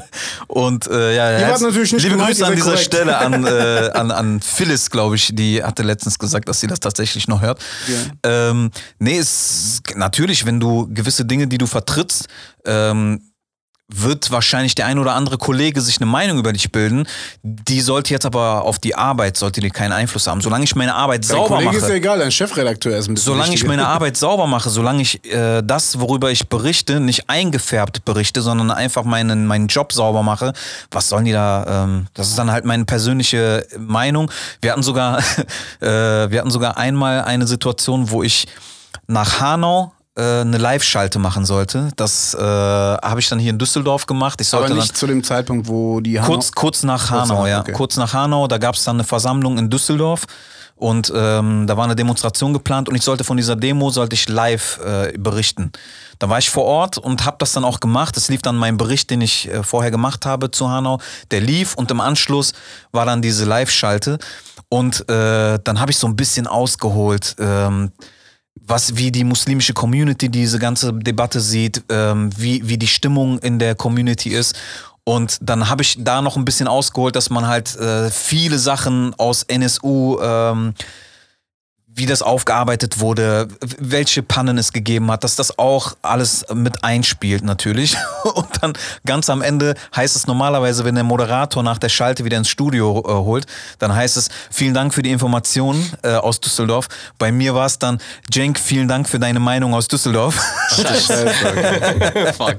[0.46, 2.84] Und äh, ja, ja, wart natürlich nicht liebe gemeint, Grüße an dieser korrekt.
[2.84, 6.80] Stelle an, äh, an, an Phyllis, glaube ich, die hatte letztens gesagt, dass sie das
[6.80, 7.62] tatsächlich noch hört.
[8.22, 12.28] Ähm, nee, es natürlich, wenn du gewisse Dinge, die du vertrittst,
[12.64, 13.20] ähm,
[13.94, 17.06] wird wahrscheinlich der ein oder andere Kollege sich eine Meinung über dich bilden.
[17.42, 20.40] Die sollte jetzt aber auf die Arbeit, sollte die keinen Einfluss haben.
[20.40, 21.96] Solange ich meine Arbeit Dein sauber Kollege ist ja mache.
[21.96, 23.68] egal, dein Chefredakteur ist ein bisschen Solange ich wichtiger.
[23.68, 28.70] meine Arbeit sauber mache, solange ich äh, das, worüber ich berichte, nicht eingefärbt berichte, sondern
[28.70, 30.52] einfach meinen, meinen Job sauber mache,
[30.90, 31.84] was sollen die da?
[31.84, 34.30] Ähm, das ist dann halt meine persönliche Meinung.
[34.62, 35.18] Wir hatten sogar,
[35.80, 38.46] äh, wir hatten sogar einmal eine Situation, wo ich
[39.06, 41.90] nach Hanau äh, eine Live-Schalte machen sollte.
[41.96, 44.40] Das äh, habe ich dann hier in Düsseldorf gemacht.
[44.40, 47.48] Ich sollte Aber nicht zu dem Zeitpunkt, wo die Hanau- Kurz, kurz nach Hanau, nach,
[47.48, 47.60] ja.
[47.60, 47.72] okay.
[47.72, 50.24] Kurz nach Hanau, da gab es dann eine Versammlung in Düsseldorf
[50.76, 54.28] und ähm, da war eine Demonstration geplant und ich sollte von dieser Demo, sollte ich
[54.28, 55.70] live äh, berichten.
[56.18, 58.16] Da war ich vor Ort und habe das dann auch gemacht.
[58.16, 60.98] Es lief dann mein Bericht, den ich äh, vorher gemacht habe zu Hanau,
[61.30, 62.52] der lief und im Anschluss
[62.92, 64.18] war dann diese Live-Schalte
[64.70, 67.36] und äh, dann habe ich so ein bisschen ausgeholt.
[67.38, 67.92] Ähm,
[68.70, 73.58] was, wie die muslimische Community diese ganze Debatte sieht, ähm, wie, wie die Stimmung in
[73.58, 74.56] der Community ist.
[75.04, 79.14] Und dann habe ich da noch ein bisschen ausgeholt, dass man halt äh, viele Sachen
[79.14, 80.74] aus NSU, ähm,
[81.94, 83.48] wie das aufgearbeitet wurde,
[83.78, 87.96] welche Pannen es gegeben hat, dass das auch alles mit einspielt natürlich.
[88.34, 88.72] Und dann
[89.04, 93.00] ganz am Ende heißt es normalerweise, wenn der Moderator nach der Schalte wieder ins Studio
[93.06, 93.46] äh, holt,
[93.78, 96.88] dann heißt es, vielen Dank für die Informationen äh, aus Düsseldorf.
[97.18, 97.98] Bei mir war es dann,
[98.32, 100.34] Cenk, vielen Dank für deine Meinung aus Düsseldorf.
[102.36, 102.58] Fuck.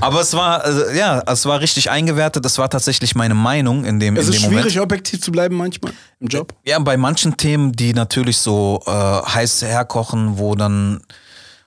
[0.00, 2.44] Aber es war, äh, ja, es war richtig eingewertet.
[2.44, 4.62] Das war tatsächlich meine Meinung in dem, Es in ist dem Moment.
[4.62, 5.92] schwierig, objektiv zu bleiben manchmal
[6.24, 6.54] im Job.
[6.64, 11.00] Ja, bei manchen Themen, die natürlich so äh, heiß herkochen, wo dann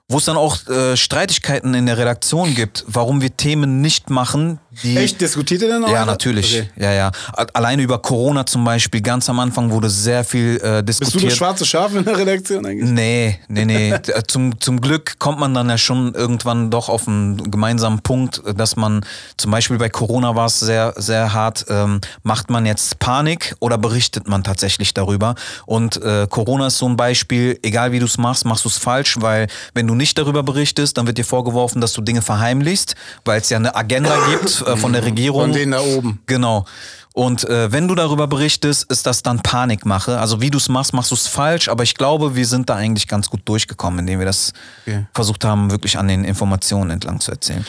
[0.09, 4.59] wo es dann auch äh, Streitigkeiten in der Redaktion gibt, warum wir Themen nicht machen,
[4.83, 4.97] die.
[4.97, 5.21] Echt?
[5.21, 5.89] Diskutiert ihr denn auch?
[5.91, 6.59] Ja, natürlich.
[6.59, 6.69] Okay.
[6.77, 7.11] Ja, ja.
[7.53, 11.31] Alleine über Corona zum Beispiel, ganz am Anfang wurde sehr viel äh, Bist du diskutiert.
[11.31, 12.89] das schwarze Schaf in der Redaktion eigentlich?
[12.89, 13.93] Nee, nee, nee.
[14.07, 18.41] Äh, zum, zum Glück kommt man dann ja schon irgendwann doch auf einen gemeinsamen Punkt,
[18.55, 19.05] dass man
[19.37, 21.65] zum Beispiel bei Corona war es sehr, sehr hart.
[21.69, 25.35] Ähm, macht man jetzt Panik oder berichtet man tatsächlich darüber?
[25.65, 28.77] Und äh, Corona ist so ein Beispiel, egal wie du es machst, machst du es
[28.77, 32.95] falsch, weil wenn du nicht darüber berichtest, dann wird dir vorgeworfen, dass du Dinge verheimlichst,
[33.25, 35.41] weil es ja eine Agenda gibt äh, von der Regierung.
[35.41, 36.19] Von denen da oben.
[36.25, 36.65] Genau.
[37.13, 40.19] Und äh, wenn du darüber berichtest, ist das dann Panikmache.
[40.19, 41.67] Also wie du es machst, machst du es falsch.
[41.67, 44.53] Aber ich glaube, wir sind da eigentlich ganz gut durchgekommen, indem wir das
[44.85, 45.07] Okay.
[45.15, 47.65] versucht haben, wirklich an den Informationen entlang zu erzählen.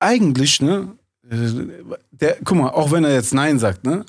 [0.00, 0.88] Eigentlich, ne?
[1.30, 1.36] äh,
[2.10, 4.04] Der, guck mal, auch wenn er jetzt Nein sagt, ne?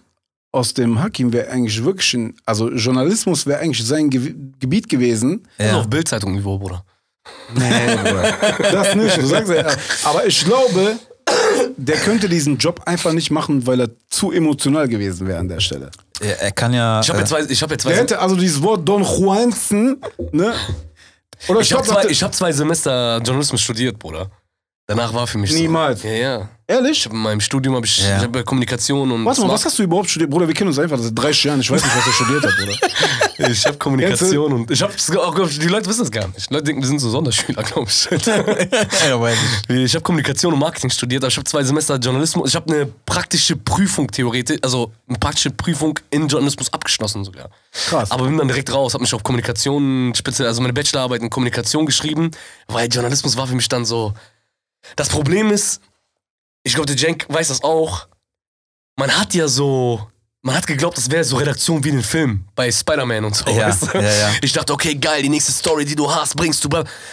[0.52, 5.48] Aus dem Hakim wäre eigentlich wirklich ein, also Journalismus wäre eigentlich sein Ge Gebiet gewesen.
[5.58, 5.80] Ja.
[5.80, 6.86] auf Bildzeitung-Niveau, Bruder.
[7.56, 8.34] Nee, Bruder.
[8.72, 9.18] Das nicht.
[9.18, 9.66] Du sagst ja,
[10.04, 10.98] aber ich glaube,
[11.78, 15.60] der könnte diesen Job einfach nicht machen, weil er zu emotional gewesen wäre an der
[15.60, 15.92] Stelle.
[16.20, 17.02] Er, er kann ja.
[17.02, 19.04] Ich habe äh, jetzt zwei, ich hab jetzt Der zwei, hätte also dieses Wort Don
[19.04, 20.54] Juanzen, ne?
[21.48, 24.30] Oder ich hab glaub, zwei, ich hab zwei Semester Journalismus studiert, Bruder.
[24.88, 26.02] Danach war für mich Niemals.
[26.02, 26.08] so.
[26.08, 26.50] Ja, ja.
[26.74, 26.98] Ehrlich?
[27.00, 28.18] Ich hab in meinem Studium habe ich, Ja.
[28.18, 30.32] ich hab ja Kommunikation und Warte mal, was hast du überhaupt studiert?
[30.32, 31.60] Bruder, wir kennen uns einfach seit 30 Jahren.
[31.60, 32.74] Ich weiß nicht, was er studiert hat, Bruder.
[33.52, 36.50] Ich habe Kommunikation und ich habe die Leute wissen es gar nicht.
[36.50, 38.06] Die Leute denken, wir sind so Sonderschüler, glaube ich.
[38.26, 39.38] ja, weiß
[39.70, 39.76] ich.
[39.76, 42.50] Ich habe Kommunikation und Marketing studiert, aber ich habe zwei Semester Journalismus.
[42.50, 47.50] Ich habe eine praktische Prüfung theoretisch, also eine praktische Prüfung in Journalismus abgeschlossen sogar.
[47.90, 48.12] Krass.
[48.12, 51.86] Aber bin dann direkt raus, habe mich auf Kommunikation speziell, also meine Bachelorarbeit in Kommunikation
[51.86, 52.32] geschrieben,
[52.68, 54.14] weil Journalismus war für mich dann so.
[54.96, 55.82] Das Problem ist,
[56.64, 58.08] ich glaube, der Jenk weiß das auch.
[58.98, 60.08] Man hat ja so,
[60.44, 63.50] man hat geglaubt, das wäre so Redaktion wie in den Film bei Spider-Man und so.
[63.50, 63.98] Ja, weißt du?
[63.98, 64.32] ja, ja.
[64.42, 66.70] Ich dachte, okay, geil, die nächste Story, die du hast, bringst du.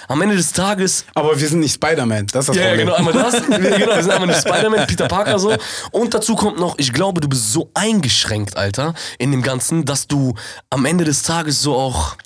[0.09, 2.87] Am Ende des Tages Aber wir sind nicht Spider-Man, das ist das ja, ja, Problem.
[2.87, 3.35] genau, einmal das.
[3.51, 5.57] Ja, genau, wir sind einmal nicht Spider-Man, Peter Parker so.
[5.93, 10.07] Und dazu kommt noch, ich glaube, du bist so eingeschränkt, Alter, in dem Ganzen, dass
[10.07, 10.35] du
[10.69, 12.17] am Ende des Tages so auch.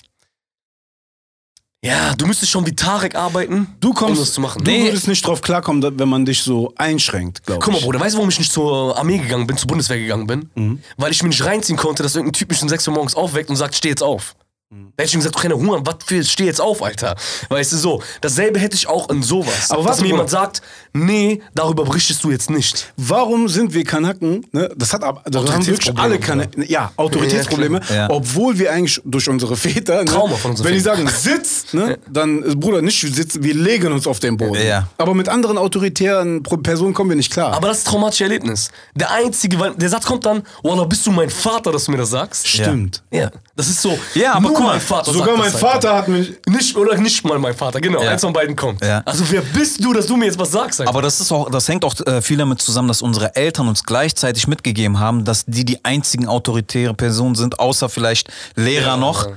[1.85, 4.63] Ja, du müsstest schon wie Tarek arbeiten, Du um kommst, das zu machen.
[4.63, 4.85] du Nee.
[4.85, 7.65] würdest nicht drauf klarkommen, wenn man dich so einschränkt, glaube ich.
[7.65, 10.25] Guck mal, Bruder, weißt du, warum ich nicht zur Armee gegangen bin, zur Bundeswehr gegangen
[10.27, 10.49] bin?
[10.55, 10.79] Mhm.
[10.97, 13.49] Weil ich mir nicht reinziehen konnte, dass irgendein Typ mich um 6 Uhr morgens aufweckt
[13.49, 14.35] und sagt, steh jetzt auf.
[14.71, 17.15] Da hätte ich ihm gesagt, du keine Hunger, was für, steh jetzt auf, Alter.
[17.49, 18.01] Weißt du, so.
[18.21, 19.69] Dasselbe hätte ich auch in sowas.
[19.69, 22.91] Aber warte mir jemand sagt, nee, darüber berichtest du jetzt nicht.
[22.97, 24.43] Warum sind wir Kanaken?
[24.51, 24.71] Ne?
[24.75, 26.65] Das hat aber, das haben wirklich alle Kanaken.
[26.67, 27.79] Ja, Autoritätsprobleme.
[27.89, 27.95] Ja.
[27.95, 28.09] Ja.
[28.09, 31.99] Obwohl wir eigentlich durch unsere Väter, ne, Trauma von unseren wenn die sagen Sitz, ne,
[32.09, 34.65] dann Bruder nicht sitzen, wir legen uns auf den Boden.
[34.65, 34.87] Ja.
[34.97, 37.53] Aber mit anderen autoritären Personen kommen wir nicht klar.
[37.53, 38.71] Aber das ist ein traumatisches Erlebnis.
[38.95, 42.09] Der einzige, der Satz kommt dann, Wallah, bist du mein Vater, dass du mir das
[42.09, 42.47] sagst?
[42.47, 43.03] Stimmt.
[43.11, 43.29] Ja.
[43.55, 43.97] Das ist so.
[44.15, 46.01] Ja, aber guck mal, mein Vater Sogar sagt mein das Vater einfach.
[46.01, 46.33] hat mich.
[46.47, 48.01] Nicht, oder nicht mal mein Vater, genau.
[48.01, 48.11] Ja.
[48.11, 48.83] Eins von beiden kommt.
[48.83, 49.01] Ja.
[49.05, 50.79] Also wer bist du, dass du mir jetzt was sagst?
[50.79, 50.89] Alter?
[50.89, 53.83] Aber das ist auch, das hängt auch äh, viel damit zusammen, dass unsere Eltern uns
[53.83, 58.97] gleichzeitig mitgegeben haben, dass die die einzigen autoritäre Personen sind, außer vielleicht Lehrer Ja.
[58.97, 59.27] noch.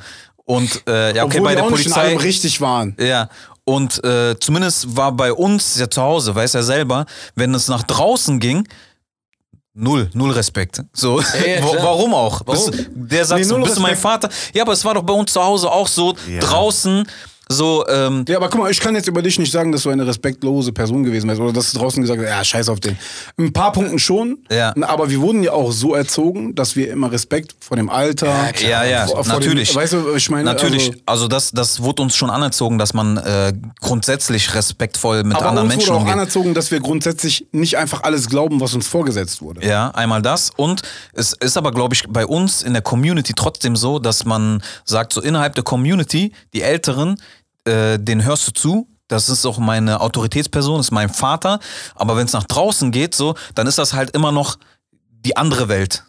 [0.45, 2.01] Und äh, ja, okay, obwohl bei die der auch nicht in Polizei.
[2.09, 2.97] allem richtig waren.
[2.99, 3.29] Ja.
[3.65, 7.05] Und äh, zumindest war bei uns ja zu Hause, weiß er selber,
[7.35, 8.67] wenn es nach draußen ging,
[9.79, 10.83] null, null Respekt.
[10.93, 11.27] So, ja,
[11.63, 12.43] warum auch?
[12.45, 12.71] Warum?
[12.71, 14.01] Bist, der sagt, Nee, bist du mein Respekt.
[14.01, 14.29] Vater?
[14.53, 17.07] Ja, aber es war doch bei uns zu Hause auch so, draußen,
[17.51, 19.91] so, ähm, Ja, aber guck mal, ich kann jetzt über dich nicht sagen, dass du
[19.91, 22.97] eine respektlose Person gewesen bist oder dass du draußen gesagt hast, ja, scheiß auf den.
[23.39, 24.75] Ein paar Punkten schon, Ja.
[24.83, 28.85] aber wir wurden ja auch so erzogen, dass wir immer Respekt vor dem Alter, Ja,
[28.85, 29.71] ja, vor, vor natürlich.
[29.71, 32.95] Dem, weißt du, ich meine, Natürlich, Also, also, das, das wurde uns schon anerzogen, dass
[32.95, 36.15] man äh, grundsätzlich respektvoll mit aber anderen uns Menschen wurde auch umgeht.
[36.15, 39.67] anerzogen, dass wir grundsätzlich nicht einfach alles glauben, was uns vorgesetzt wurde.
[39.67, 40.51] Ja, einmal das.
[40.57, 40.83] Und
[41.13, 45.13] es ist aber, glaube ich, bei uns in der Community trotzdem so, dass man sagt,
[45.13, 47.17] so innerhalb der Community, die Älteren,
[47.69, 48.89] äh, den hörst du zu.
[49.09, 51.61] Das ist auch meine Autoritätsperson, ist mein Vater.
[51.95, 54.59] Aber wenn es nach draußen geht, so, dann ist das halt immer noch
[55.25, 56.05] die andere Welt.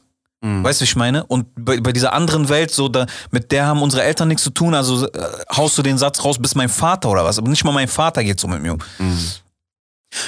[0.63, 1.25] Weißt du, wie ich meine?
[1.25, 4.51] Und bei, bei dieser anderen Welt, so, da, mit der haben unsere Eltern nichts zu
[4.51, 4.73] tun.
[4.73, 5.21] Also äh,
[5.55, 7.37] haust du den Satz raus, bist mein Vater oder was?
[7.37, 8.79] Aber nicht mal mein Vater geht so mit mir um.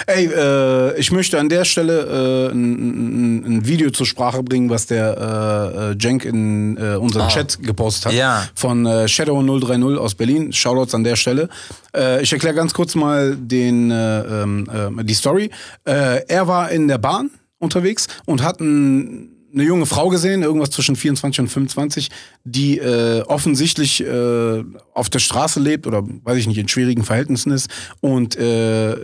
[0.08, 4.86] Ey, äh, ich möchte an der Stelle äh, ein, ein, Video zur Sprache bringen, was
[4.86, 7.28] der äh, äh, Jenk in äh, unseren Ah.
[7.28, 8.14] Chat gepostet hat.
[8.14, 8.48] Ja.
[8.56, 10.54] Von äh, Shadow030 aus Berlin.
[10.54, 11.50] Shoutouts an der Stelle.
[11.96, 15.50] Äh, ich erkläre ganz kurz mal den, äh, ähm, äh, die Story.
[15.84, 20.96] Er war in der Bahn unterwegs und hat ein eine junge Frau gesehen, irgendwas zwischen
[20.96, 22.10] 24 und 25,
[22.46, 24.64] die äh, offensichtlich äh,
[24.94, 27.70] auf der Straße lebt oder weiß ich nicht, in schwierigen Verhältnissen ist.
[28.00, 28.96] Und äh,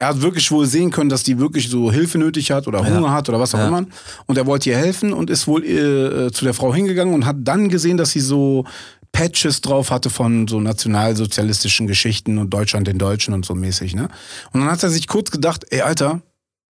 [0.00, 3.12] er hat wirklich wohl sehen können, dass die wirklich so Hilfe nötig hat oder Hunger
[3.12, 3.68] hat oder was auch Ja.
[3.68, 3.84] immer.
[4.26, 7.36] Und er wollte ihr helfen und ist wohl äh, zu der Frau hingegangen und hat
[7.40, 8.64] dann gesehen, dass sie so
[9.12, 14.08] Patches drauf hatte von so nationalsozialistischen Geschichten und Deutschland den Deutschen und so mäßig, ne?
[14.52, 16.22] Und dann hat er sich kurz gedacht, ey, Alter,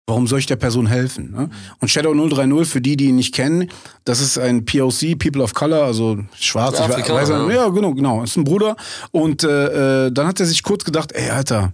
[0.06, 1.32] warum soll ich der Person helfen?
[1.32, 1.50] Ne?
[1.80, 3.70] Und Shadow 030, für die, die ihn nicht kennen,
[4.04, 7.50] das ist ein POC, People of Color, also schwarz, Ja, ich weiß, ja.
[7.50, 8.76] ja, genau, genau, ist ein Bruder.
[9.10, 11.72] Und äh, äh, dann hat er sich kurz gedacht, ey, Alter,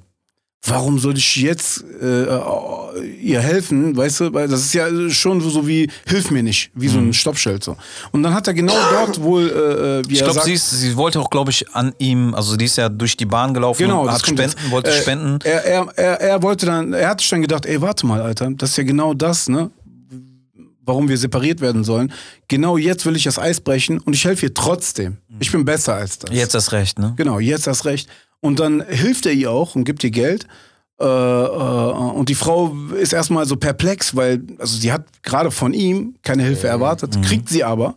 [0.64, 2.26] warum soll ich jetzt äh,
[3.20, 6.70] ihr helfen, weißt du, weil das ist ja schon so, so wie, hilf mir nicht,
[6.74, 7.76] wie so ein Stoppschild so.
[8.12, 10.52] Und dann hat er genau dort wohl, äh, äh, wie Ich er glaube, sagt, sie,
[10.54, 13.54] ist- sie wollte auch, glaube ich, an ihm, also die ist ja durch die Bahn
[13.54, 14.70] gelaufen Genau, und das hat spenden, jetzt.
[14.70, 15.38] wollte Äh, spenden.
[15.42, 18.50] Er, er, er, er wollte dann, er hat sich dann gedacht, ey, warte mal, Alter,
[18.52, 19.70] das ist ja genau das, ne?
[20.84, 22.12] Warum wir separiert werden sollen.
[22.48, 25.18] Genau jetzt will ich das Eis brechen und ich helfe ihr trotzdem.
[25.38, 26.34] Ich bin besser als das.
[26.34, 27.14] Jetzt das Recht, ne?
[27.16, 28.08] Genau, jetzt hast recht.
[28.42, 30.46] Und dann hilft er ihr auch und gibt ihr Geld.
[31.00, 35.72] Äh, äh, und die Frau ist erstmal so perplex, weil, also sie hat gerade von
[35.72, 37.94] ihm keine Hilfe erwartet, kriegt sie aber.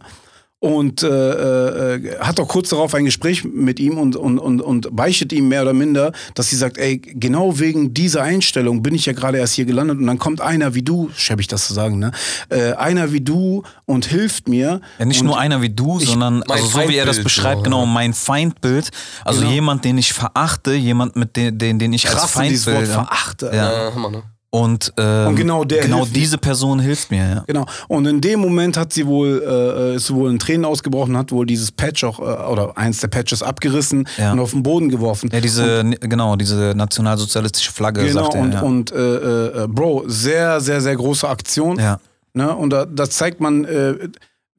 [0.65, 4.95] Und äh, äh, hat auch kurz darauf ein Gespräch mit ihm und, und, und, und
[4.95, 9.05] beichtet ihm mehr oder minder, dass sie sagt, ey, genau wegen dieser Einstellung bin ich
[9.05, 11.99] ja gerade erst hier gelandet und dann kommt einer wie du, schäbig das zu sagen,
[11.99, 12.09] ne?
[12.49, 14.81] Äh, einer wie du und hilft mir.
[14.97, 17.63] Ja, nicht nur einer wie du, sondern mein also so wie er das beschreibt, so,
[17.65, 17.85] genau, ja.
[17.85, 18.89] mein Feindbild.
[19.23, 19.53] Also Genau.
[19.53, 22.89] jemand, den ich verachte, jemand, mit den, den, den ich als Krass, dieses Wort Feindbild.
[22.89, 23.03] Ja.
[23.05, 23.51] verachte.
[23.53, 23.87] Ja.
[23.89, 24.23] Äh, Hammer, ne?
[24.55, 27.43] Und, ähm, Und genau genau diese Person hilft mir, ja.
[27.45, 27.65] Genau.
[27.89, 31.45] Und in dem Moment hat sie wohl, äh, ist wohl in Tränen ausgebrochen, hat wohl
[31.45, 34.31] dieses Patch auch, äh, oder eins der Patches abgerissen Ja.
[34.31, 35.29] und auf den Boden geworfen.
[35.33, 38.41] Ja, diese, genau, diese nationalsozialistische Flagge, genau, sagt er.
[38.41, 38.61] und, ja.
[38.61, 41.77] und äh, äh, Bro, sehr, sehr, sehr große Aktion.
[41.77, 41.99] ja.
[42.33, 42.55] Ne?
[42.55, 44.09] Und da, da zeigt man, äh,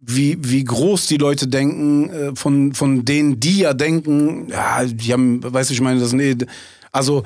[0.01, 5.13] wie, wie groß die Leute denken, äh, von, von denen, die ja denken, ja, die
[5.13, 6.37] haben, weißt du, ich meine, das nee,
[6.93, 7.23] also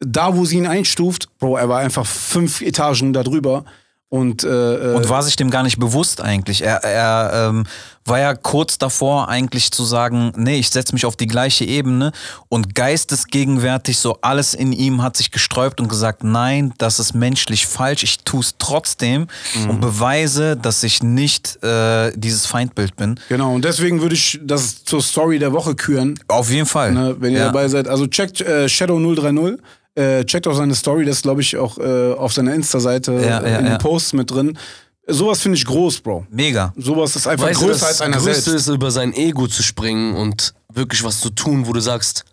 [0.00, 3.64] da, wo sie ihn einstuft, Bro, er war einfach fünf Etagen darüber.
[4.08, 6.62] Und, äh, Und war sich dem gar nicht bewusst eigentlich.
[6.64, 7.64] Er, er ähm,
[8.04, 12.10] war ja kurz davor eigentlich zu sagen, nee, ich setze mich auf die gleiche Ebene
[12.48, 17.66] und geistesgegenwärtig so alles in ihm hat sich gesträubt und gesagt, nein, das ist menschlich
[17.68, 19.70] falsch, ich tue es trotzdem Mhm.
[19.70, 23.18] und beweise, dass ich nicht äh, dieses Feindbild bin.
[23.28, 26.92] Genau, und deswegen würde ich das zur Story der Woche küren, Auf jeden Fall.
[26.92, 27.44] ne, wenn ihr ja.
[27.46, 27.86] dabei seid.
[27.88, 29.58] Also checkt äh, Shadow 030,
[30.00, 33.40] äh, checkt auch seine Story, das ist, glaube ich, auch äh, auf seiner Insta-Seite Ja,
[33.40, 33.78] äh, ja, in den ja.
[33.78, 34.58] Posts mit drin.
[35.06, 36.26] Sowas finde ich groß, Bro.
[36.30, 36.72] Mega.
[36.76, 38.68] Sowas ist einfach Weißt du, größer das als einer Größte selbst.
[38.68, 42.24] ist, über sein Ego zu springen und wirklich was zu tun, wo du sagst,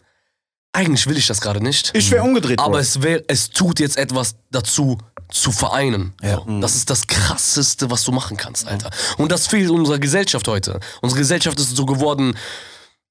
[0.73, 1.91] eigentlich will ich das gerade nicht.
[1.95, 2.65] Ich wäre umgedreht, Bro.
[2.65, 4.97] Aber es, wär, es tut jetzt etwas dazu
[5.32, 6.13] zu vereinen.
[6.21, 6.36] Ja.
[6.45, 6.60] So.
[6.60, 8.91] Das ist das Krasseste, was du machen kannst, Alter.
[9.17, 10.80] Und das fehlt unserer Gesellschaft heute.
[11.01, 12.36] Unsere Gesellschaft ist so geworden,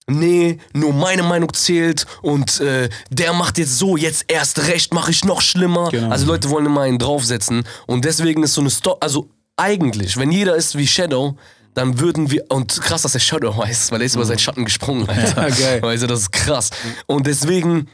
[0.07, 5.11] nee, nur meine Meinung zählt und äh, der macht jetzt so, jetzt erst recht, mache
[5.11, 5.91] ich noch schlimmer.
[5.91, 6.11] Genau.
[6.11, 10.31] Also Leute wollen immer einen draufsetzen und deswegen ist so eine Story, also eigentlich, wenn
[10.31, 11.37] jeder ist wie Shadow,
[11.75, 14.65] dann würden wir, und krass, dass er Shadow heißt, weil er ist über seinen Schatten
[14.65, 15.49] gesprungen, Alter.
[15.49, 15.99] Ja, geil.
[15.99, 16.71] Du, das ist krass.
[17.07, 17.89] Und deswegen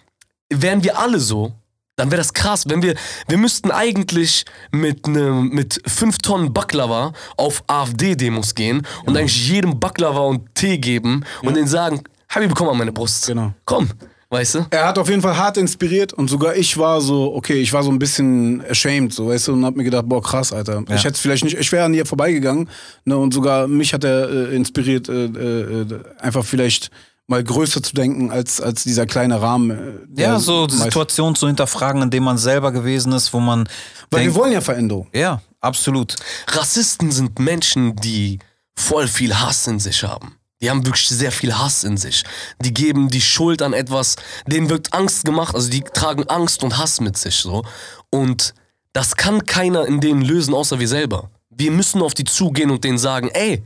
[0.48, 1.52] wären wir alle so,
[1.96, 2.64] dann wäre das krass.
[2.68, 2.94] Wenn wir,
[3.28, 9.78] wir müssten eigentlich mit, ne, mit fünf Tonnen Baklava auf AfD-Demos gehen und eigentlich jedem
[9.78, 13.26] Baklava und Tee geben und denen sagen, Habibi, komm an meine Brust.
[13.26, 13.52] Genau.
[13.66, 13.90] Komm,
[14.30, 14.66] weißt du?
[14.70, 17.82] Er hat auf jeden Fall hart inspiriert und sogar ich war so, okay, ich war
[17.82, 20.82] so ein bisschen ashamed, so, weißt du, und hab mir gedacht, boah, krass, Alter.
[20.94, 22.70] Ich hätte vielleicht nicht, ich wäre an ihr vorbeigegangen,
[23.04, 26.90] ne, und sogar mich hat er äh, inspiriert, äh, äh, äh, einfach vielleicht
[27.28, 29.70] mal größer zu denken als, als dieser kleine Rahmen.
[30.16, 33.40] äh, Ja, so die meist- Situation zu hinterfragen, in dem man selber gewesen ist, wo
[33.40, 33.68] man
[34.10, 35.08] Weil denkt, wir wollen ja Veränderung.
[35.14, 36.16] ja, absolut.
[36.48, 38.38] Rassisten sind Menschen, die
[38.74, 40.36] voll viel Hass in sich haben.
[40.60, 42.22] Die haben wirklich sehr viel Hass in sich.
[42.60, 46.78] Die geben die Schuld an etwas, denen wird Angst gemacht, also die tragen Angst und
[46.78, 47.64] Hass mit sich so.
[48.10, 48.54] Und
[48.92, 51.30] das kann keiner in denen lösen, außer wir selber.
[51.50, 53.62] Wir müssen auf die zugehen und denen sagen, ey,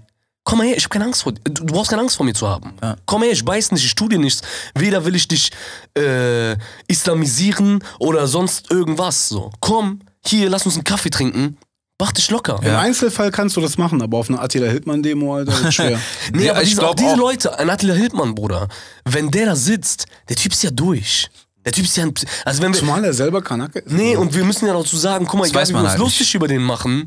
[0.46, 1.40] komm mal her, ich habe keine Angst vor dir.
[1.44, 2.72] Du du brauchst keine Angst vor mir zu haben.
[3.04, 4.40] Komm her, ich beiß nicht, ich tu dir nichts.
[4.74, 5.50] Weder will ich dich
[5.98, 6.56] äh,
[6.88, 9.28] islamisieren oder sonst irgendwas.
[9.28, 9.50] So.
[9.60, 11.58] Komm, hier, lass uns einen Kaffee trinken.
[11.98, 12.60] Mach dich locker.
[12.62, 15.98] Im Einzelfall kannst du das machen, aber auf einer Attila Hildmann-Demo, Alter, wird schwer.
[16.32, 17.16] Nee, Ja, aber ich diese, glaub diese auch.
[17.16, 18.68] Leute, ein Attila Hildmann, Bruder,
[19.06, 21.30] wenn der da sitzt, der Typ ist ja durch.
[21.64, 22.12] Der Typ ist ja ein,
[22.44, 23.90] also wenn wir, Zumal er selber Kanake ist.
[23.90, 25.88] nee, und wir müssen ja dazu sagen, guck mal, Das egal weiß wie wir uns
[25.90, 27.06] halt lustig über den machen,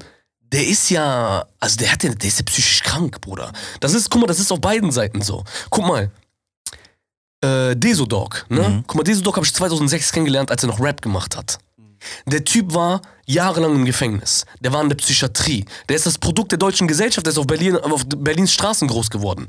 [0.51, 3.51] der ist ja, also der hat ja, der ist ja psychisch krank, Bruder.
[3.79, 5.43] Das ist, guck mal, das ist auf beiden Seiten so.
[5.69, 6.11] Guck mal,
[7.41, 8.67] äh, Desodog, ne?
[8.67, 8.83] Mhm.
[8.87, 11.59] Guck mal, Desodog habe ich 2006 kennengelernt, als er noch Rap gemacht hat.
[12.25, 14.45] Der Typ war jahrelang im Gefängnis.
[14.61, 15.65] Der war in der Psychiatrie.
[15.87, 17.25] Der ist das Produkt der deutschen Gesellschaft.
[17.25, 19.47] Der ist auf, Berlin, auf Berlins Straßen groß geworden.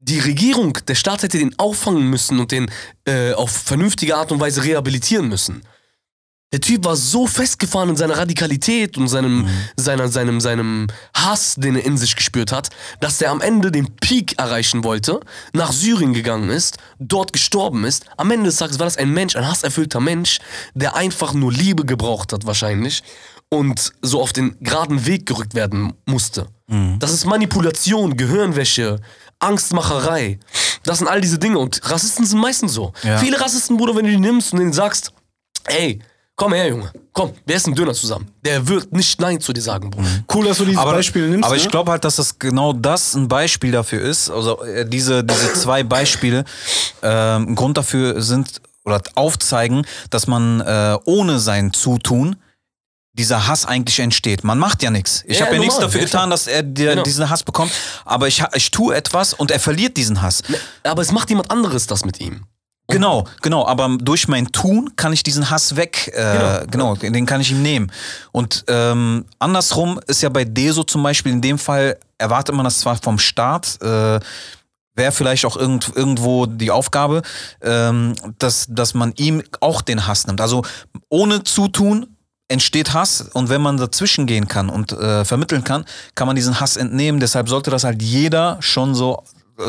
[0.00, 2.70] Die Regierung, der Staat hätte den auffangen müssen und den
[3.04, 5.62] äh, auf vernünftige Art und Weise rehabilitieren müssen.
[6.50, 11.76] Der Typ war so festgefahren in seiner Radikalität und seinem, seiner, seinem, seinem Hass, den
[11.76, 15.20] er in sich gespürt hat, dass er am Ende den Peak erreichen wollte,
[15.52, 18.06] nach Syrien gegangen ist, dort gestorben ist.
[18.16, 20.38] Am Ende des Tages war das ein Mensch, ein hasserfüllter Mensch,
[20.72, 23.02] der einfach nur Liebe gebraucht hat wahrscheinlich
[23.50, 26.46] und so auf den geraden Weg gerückt werden musste.
[26.98, 29.00] Das ist Manipulation, Gehirnwäsche,
[29.38, 30.38] Angstmacherei.
[30.82, 32.92] Das sind all diese Dinge und Rassisten sind meistens so.
[33.02, 33.18] Ja.
[33.18, 35.12] Viele Rassisten, Bruder, wenn du die nimmst und denen sagst,
[35.64, 36.00] ey,
[36.38, 38.30] komm her, Junge, komm, wir essen Döner zusammen.
[38.44, 40.08] Der wird nicht Nein zu dir sagen, Bruder.
[40.32, 41.44] Cool, dass du dieses aber, Beispiel nimmst.
[41.44, 41.60] aber ne?
[41.60, 44.30] ich glaube halt, dass das genau das ein Beispiel dafür ist.
[44.30, 46.44] Also äh, diese, diese zwei Beispiele
[47.02, 52.36] ähm, ein Grund dafür sind oder aufzeigen, dass man äh, ohne sein Zutun
[53.14, 54.44] dieser Hass eigentlich entsteht.
[54.44, 55.24] Man macht ja nichts.
[55.26, 57.02] Ich Ja, habe ja nichts dafür getan, dass er dir Genau.
[57.02, 57.72] diesen Hass bekommt,
[58.04, 60.42] aber ich, ich tue etwas und er verliert diesen Hass.
[60.84, 62.44] Aber es macht jemand anderes das mit ihm.
[62.90, 63.66] Genau, genau.
[63.66, 66.94] Aber durch mein Tun kann ich diesen Hass weg, äh, genau.
[66.94, 67.92] den kann ich ihm nehmen.
[68.32, 72.80] Und ähm, andersrum ist ja bei Deso zum Beispiel in dem Fall erwartet man das
[72.80, 73.80] zwar vom Staat.
[73.82, 74.20] Äh,
[74.94, 77.22] Wäre vielleicht auch irgend, irgendwo die Aufgabe,
[77.62, 80.40] ähm, dass, dass man ihm auch den Hass nimmt.
[80.40, 80.64] Also
[81.08, 82.16] ohne Zutun
[82.48, 85.84] entsteht Hass und wenn man dazwischen gehen kann und äh, vermitteln kann,
[86.16, 87.20] kann man diesen Hass entnehmen.
[87.20, 89.22] Deshalb sollte das halt jeder schon so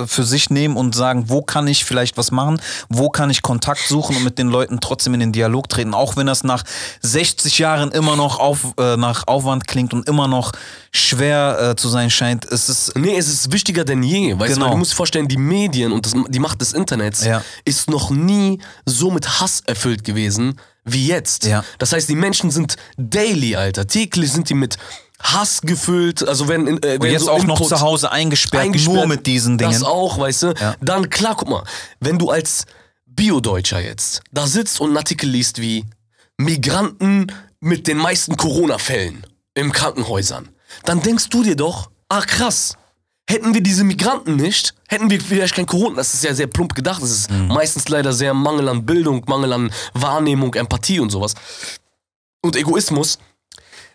[0.05, 3.81] für sich nehmen und sagen, wo kann ich vielleicht was machen, wo kann ich Kontakt
[3.87, 6.63] suchen und mit den Leuten trotzdem in den Dialog treten, auch wenn das nach
[7.01, 10.51] 60 Jahren immer noch auf, äh, nach Aufwand klingt und immer noch
[10.91, 12.45] schwer äh, zu sein scheint.
[12.45, 14.37] Es ist Nee, es ist wichtiger denn je.
[14.37, 14.65] Weißt Genau.
[14.65, 17.43] weil du musst dir vorstellen, die Medien und das, die Macht des Internets Ja.
[17.65, 21.45] ist noch nie so mit Hass erfüllt gewesen wie jetzt.
[21.45, 21.63] Ja.
[21.77, 23.85] Das heißt, die Menschen sind daily, Alter.
[23.85, 24.77] Täglich sind die mit
[25.21, 26.27] Hass gefüllt.
[26.27, 28.95] Also wenn, äh, und wenn jetzt so auch noch Input- zu Hause eingesperrt, eingesperrt.
[28.95, 29.71] nur mit diesen Dingen.
[29.73, 30.53] Das auch, weißt du?
[30.59, 30.75] Ja.
[30.81, 31.63] Dann klar, guck mal,
[31.99, 32.65] wenn du als
[33.05, 35.85] Bio-Deutscher jetzt da sitzt und einen Artikel liest wie
[36.37, 37.27] Migranten
[37.59, 40.49] mit den meisten Corona-Fällen im Krankenhäusern,
[40.85, 42.75] dann denkst du dir doch, ah krass,
[43.29, 45.97] hätten wir diese Migranten nicht, hätten wir vielleicht kein Corona.
[45.97, 47.01] Das ist ja sehr plump gedacht.
[47.01, 47.47] Das ist Mhm.
[47.49, 51.33] meistens leider sehr Mangel an Bildung, Mangel an Wahrnehmung, Empathie und sowas.
[52.41, 53.19] Und Egoismus.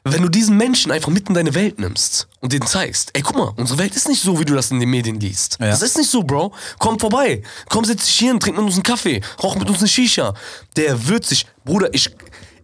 [0.06, 3.36] Wenn du diesen Menschen einfach mit in deine Welt nimmst und denen zeigst, ey, guck
[3.36, 5.56] mal, unsere Welt ist nicht so, wie du das in den Medien liest.
[5.58, 5.68] Ja.
[5.68, 6.52] Das ist nicht so, Bro.
[6.78, 7.42] Komm vorbei.
[7.70, 10.34] Komm, setz dich hier hin, trink mit uns einen Kaffee, rauch mit uns eine Shisha.
[10.76, 12.10] Der wird sich, Bruder, ich,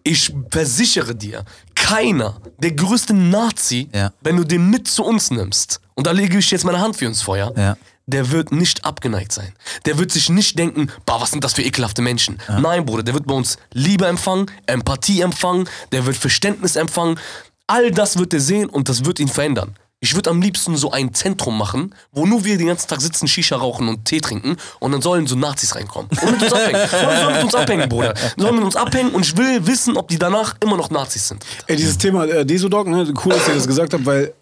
[0.02, 4.12] ich versichere dir, keiner, der größte Nazi, Ja.
[4.20, 7.06] wenn du den mit zu uns nimmst, und da lege ich jetzt meine Hand für
[7.06, 7.76] ins Feuer, Ja.
[8.10, 9.52] Der wird nicht abgeneigt sein.
[9.86, 12.38] Der wird sich nicht denken, bah, was sind das für ekelhafte Menschen.
[12.60, 17.18] Nein, Bruder, der wird bei uns Liebe empfangen, Empathie empfangen, der wird Verständnis empfangen.
[17.66, 19.76] All das wird er sehen und das wird ihn verändern.
[20.02, 23.28] Ich würde am liebsten so ein Zentrum machen, wo nur wir den ganzen Tag sitzen,
[23.28, 26.80] Shisha rauchen und Tee trinken und dann sollen so Nazis reinkommen und mit uns abhängen.
[26.80, 28.14] Und sollen mit uns abhängen, Bruder.
[28.38, 31.44] Sollen mit uns abhängen und ich will wissen, ob die danach immer noch Nazis sind.
[31.66, 34.32] Ey, dieses Thema äh, Desodog, ne, cool, dass ihr das gesagt habt, weil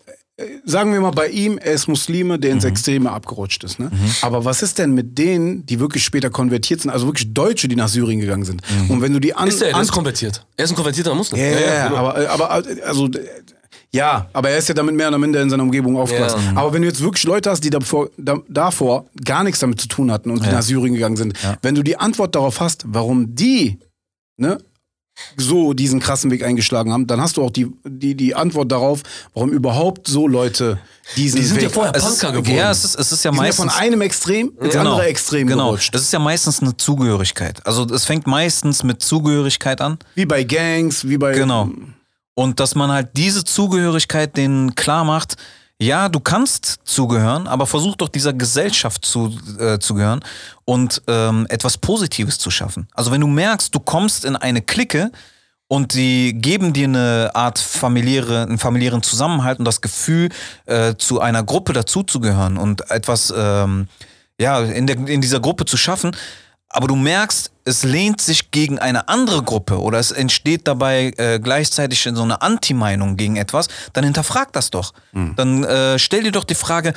[0.65, 3.79] sagen wir mal bei ihm, er ist Muslime, der ins Extreme abgerutscht ist.
[3.81, 3.91] Ne?
[4.23, 7.77] Aber was ist denn mit denen, die wirklich später konvertiert sind, also wirklich Deutsche, die
[7.77, 8.63] nach Syrien gegangen sind?
[8.89, 10.47] Und wenn du die an, Ist der, der ist konvertiert.
[10.57, 11.41] Er ist ein konvertierter Muslim.
[11.41, 11.99] ja, ja, ja, genau.
[11.99, 13.09] aber, äh, aber äh, also
[13.91, 16.41] ja, aber er ist ja damit mehr oder minder in seiner Umgebung aufgewachsen.
[16.55, 16.61] Ja.
[16.61, 19.89] Aber wenn du jetzt wirklich Leute hast, die davor, da, davor gar nichts damit zu
[19.89, 23.35] tun hatten und die nach Syrien gegangen sind, wenn du die Antwort darauf hast, warum
[23.35, 23.79] die
[24.37, 24.59] ne,
[25.37, 29.03] so diesen krassen Weg eingeschlagen haben, dann hast du auch die, die, die Antwort darauf,
[29.35, 30.79] warum überhaupt so Leute
[31.17, 32.57] diesen Die sind Weg ja vorher Punker geworden.
[32.57, 35.07] ja, es ist, es ist ja die sind ja meistens von einem Extrem ins andere
[35.07, 35.67] Extrem genau.
[35.67, 35.95] gerutscht.
[35.95, 37.65] Das ist ja meistens eine Zugehörigkeit.
[37.67, 39.99] Also es fängt meistens mit Zugehörigkeit an.
[40.15, 41.71] Wie bei Gangs, wie bei Genau.
[42.35, 45.37] Und dass man halt diese Zugehörigkeit denen klar macht,
[45.81, 50.21] ja, du kannst zugehören, aber versuch doch dieser Gesellschaft zu, äh, zu gehören
[50.65, 52.89] und ähm, etwas Positives zu schaffen.
[52.95, 55.13] Also wenn du merkst, du kommst in eine Clique
[55.69, 60.31] und die geben dir eine Art familiäre, einen familiären Zusammenhalt und das Gefühl,
[60.67, 63.87] äh, zu einer Gruppe dazuzugehören und etwas ähm,
[64.41, 66.17] ja, in, der, in dieser Gruppe zu schaffen,
[66.71, 71.39] aber du merkst, es lehnt sich gegen eine andere Gruppe oder es entsteht dabei äh,
[71.39, 74.95] gleichzeitig so eine Anti-Meinung gegen etwas, dann hinterfrag das doch.
[75.37, 76.95] Dann äh, stell dir doch die Frage,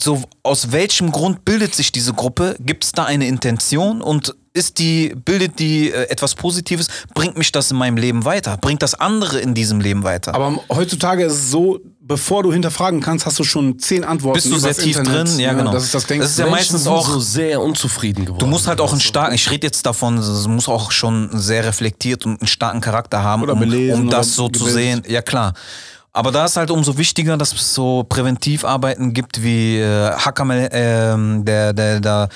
[0.00, 2.56] so aus welchem Grund bildet sich diese Gruppe?
[2.60, 6.88] Gibt es da eine Intention und ist die, bildet die äh, etwas Positives?
[7.14, 8.56] Bringt mich das in meinem Leben weiter?
[8.56, 10.34] Bringt das andere in diesem Leben weiter?
[10.34, 14.34] Aber heutzutage ist es so, bevor du hinterfragen kannst, hast du schon zehn Antworten.
[14.34, 15.28] Bist du sehr tief Internet.
[15.28, 15.38] drin?
[15.38, 15.72] Ja, genau.
[15.72, 16.20] Das ist das Ding.
[16.20, 18.40] Das ist ja Menschen meistens auch- so sehr unzufrieden geworden.
[18.40, 19.06] Du musst halt auch einen du?
[19.06, 23.22] starken, ich rede jetzt davon, es muss auch schon sehr reflektiert und einen starken Charakter
[23.22, 25.02] haben, Oder um, um das so zu sehen.
[25.06, 25.54] Ja, klar.
[26.12, 31.44] Aber da ist halt umso wichtiger, dass es so Präventivarbeiten gibt wie äh, Hakam, ähm,
[31.44, 32.28] der, der, der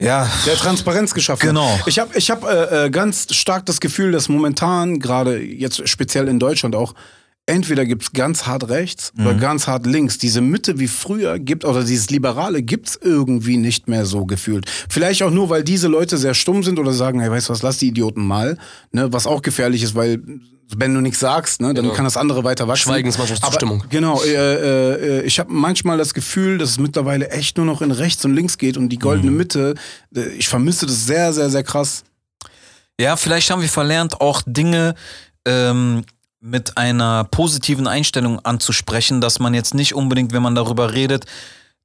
[0.00, 0.28] Ja.
[0.46, 1.46] Der Transparenz geschaffen.
[1.46, 1.78] Genau.
[1.78, 1.86] hat.
[1.86, 6.26] Ich habe ich hab, äh, äh, ganz stark das Gefühl, dass momentan, gerade jetzt speziell
[6.26, 6.94] in Deutschland auch,
[7.46, 10.18] entweder gibt's ganz hart rechts oder ganz hart links.
[10.18, 14.70] Diese Mitte wie früher gibt, oder dieses Liberale gibt's irgendwie nicht mehr so gefühlt.
[14.88, 17.62] Vielleicht auch nur, weil diese Leute sehr stumm sind oder sagen, hey, weißt du was,
[17.62, 18.56] lass die Idioten mal.
[18.92, 20.22] Ne, was auch gefährlich ist, weil
[20.76, 21.94] wenn du nichts sagst, ne, dann Genau.
[21.94, 22.82] kann das andere weiter wachsen.
[22.90, 23.84] Schweigen ist manchmal Aber Zustimmung.
[23.90, 27.90] Genau, äh, äh, ich habe manchmal das Gefühl, dass es mittlerweile echt nur noch in
[27.90, 29.00] rechts und links geht und die Mhm.
[29.00, 29.74] goldene Mitte,
[30.14, 32.04] äh, ich vermisse das sehr, sehr, sehr krass.
[33.00, 34.94] Ja, vielleicht haben wir verlernt, auch Dinge
[35.46, 36.04] ähm,
[36.40, 41.24] mit einer positiven Einstellung anzusprechen, dass man jetzt nicht unbedingt, wenn man darüber redet,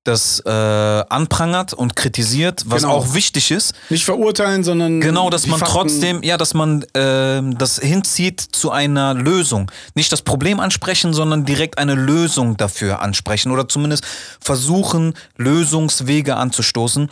[0.06, 2.94] das äh, anprangert und kritisiert, was Genau.
[2.96, 3.74] auch wichtig ist.
[3.90, 5.02] Nicht verurteilen, sondern.
[5.02, 9.70] Genau, dass man Fakten- trotzdem, ja, dass man ähm, das hinzieht zu einer Lösung.
[9.96, 14.06] Nicht das Problem ansprechen, sondern direkt eine Lösung dafür ansprechen oder zumindest
[14.40, 17.10] versuchen, Lösungswege anzustoßen.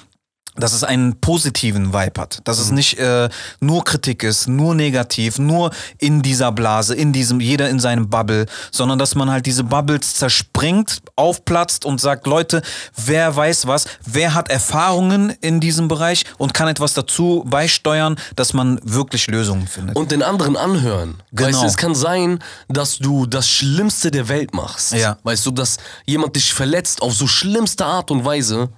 [0.56, 2.40] Dass es einen positiven Vibe hat.
[2.44, 3.30] Dass es nicht äh,
[3.60, 8.46] nur Kritik ist, nur negativ, nur in dieser Blase, in diesem, jeder in seinem Bubble,
[8.72, 12.62] sondern dass man halt diese Bubbles zerspringt, aufplatzt und sagt, Leute,
[12.96, 18.54] wer weiß was, wer hat Erfahrungen in diesem Bereich und kann etwas dazu beisteuern, dass
[18.54, 19.96] man wirklich Lösungen findet.
[19.96, 21.22] Und den anderen anhören.
[21.32, 21.50] Genau.
[21.50, 24.94] Weißt du, es kann sein, dass du das Schlimmste der Welt machst.
[24.94, 25.18] Ja.
[25.24, 28.70] Weißt du, dass jemand dich verletzt auf so schlimmste Art und Weise.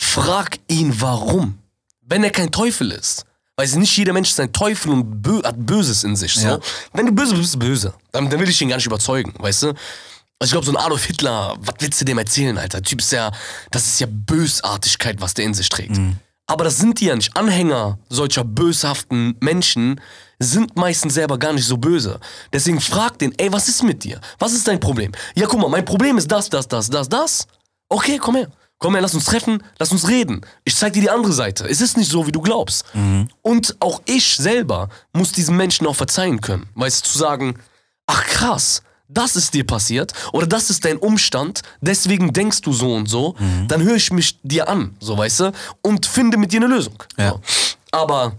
[0.00, 1.58] Frag ihn, warum.
[2.00, 3.26] Wenn er kein Teufel ist.
[3.56, 6.34] Du, nicht jeder Mensch ist ein Teufel und bö hat Böses in sich.
[6.34, 6.48] So.
[6.48, 6.58] Ja.
[6.94, 7.94] Wenn du böse bist, bist du böse.
[8.10, 9.66] Dann, dann will ich ihn gar nicht überzeugen, weißt du?
[9.68, 9.76] Also
[10.42, 12.78] ich glaube, so ein Adolf Hitler, was willst du dem erzählen, Alter?
[12.80, 13.30] Der Typ ist ja,
[13.70, 16.00] das ist ja Bösartigkeit, was der in sich trägt.
[16.46, 17.36] Aber das sind die ja nicht.
[17.36, 20.00] Anhänger solcher böshaften Menschen
[20.38, 22.18] sind meistens selber gar nicht so böse.
[22.54, 24.18] Deswegen frag den, ey, was ist mit dir?
[24.38, 25.12] Was ist dein Problem?
[25.34, 27.46] Ja, guck mal, mein Problem ist das, das, das, das, das.
[27.90, 28.48] Okay, komm her.
[28.80, 30.40] Komm her, lass uns treffen, lass uns reden.
[30.64, 31.68] Ich zeig dir die andere Seite.
[31.68, 32.84] Es ist nicht so, wie du glaubst.
[33.42, 36.66] Und auch ich selber muss diesen Menschen auch verzeihen können.
[36.74, 37.58] Weißt du, zu sagen,
[38.06, 42.94] ach krass, das ist dir passiert oder das ist dein Umstand, deswegen denkst du so
[42.94, 43.34] und so,
[43.68, 45.52] dann höre ich mich dir an, so weißt du,
[45.82, 47.02] und finde mit dir eine Lösung.
[47.18, 47.30] Ja.
[47.30, 47.40] So.
[47.92, 48.32] Aber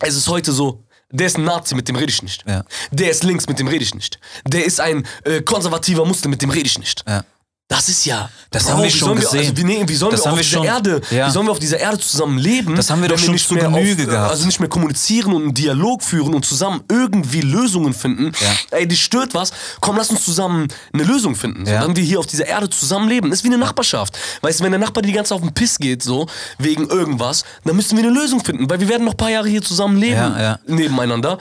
[0.00, 2.42] es ist heute so, der ist ein Nazi, mit dem rede ich nicht.
[2.48, 2.64] Ja.
[2.90, 4.18] Der ist links, mit dem rede ich nicht.
[4.44, 7.04] Der ist ein äh, konservativer Muslim, mit dem rede ich nicht.
[7.06, 7.22] Ja.
[7.66, 8.28] Das ist ja.
[8.50, 9.38] Das haben wir schon gesehen.
[9.38, 11.26] also, wie, nee, wie sollen Das wir auf wir dieser schon- Erde, ja.
[11.26, 12.76] wie sollen wir auf dieser Erde zusammen leben?
[12.76, 14.30] Das haben wir doch schon nicht zu mehr Genüge auf, gehabt.
[14.32, 18.32] Also nicht mehr kommunizieren und einen Dialog führen und zusammen irgendwie Lösungen finden.
[18.38, 18.78] Ja.
[18.78, 19.50] Ey, dich stört was?
[19.80, 21.64] Komm, lass uns zusammen eine Lösung finden.
[21.64, 21.80] So, Ja.
[21.80, 23.32] Dann wir hier auf dieser Erde zusammen leben.
[23.32, 24.16] Ist wie eine Nachbarschaft.
[24.42, 26.26] Weißt du, wenn der Nachbar die ganze Zeit auf den Piss geht, so,
[26.58, 29.48] wegen irgendwas, dann müssen wir eine Lösung finden, weil wir werden noch ein paar Jahre
[29.48, 30.34] hier zusammen leben,
[30.66, 31.38] nebeneinander.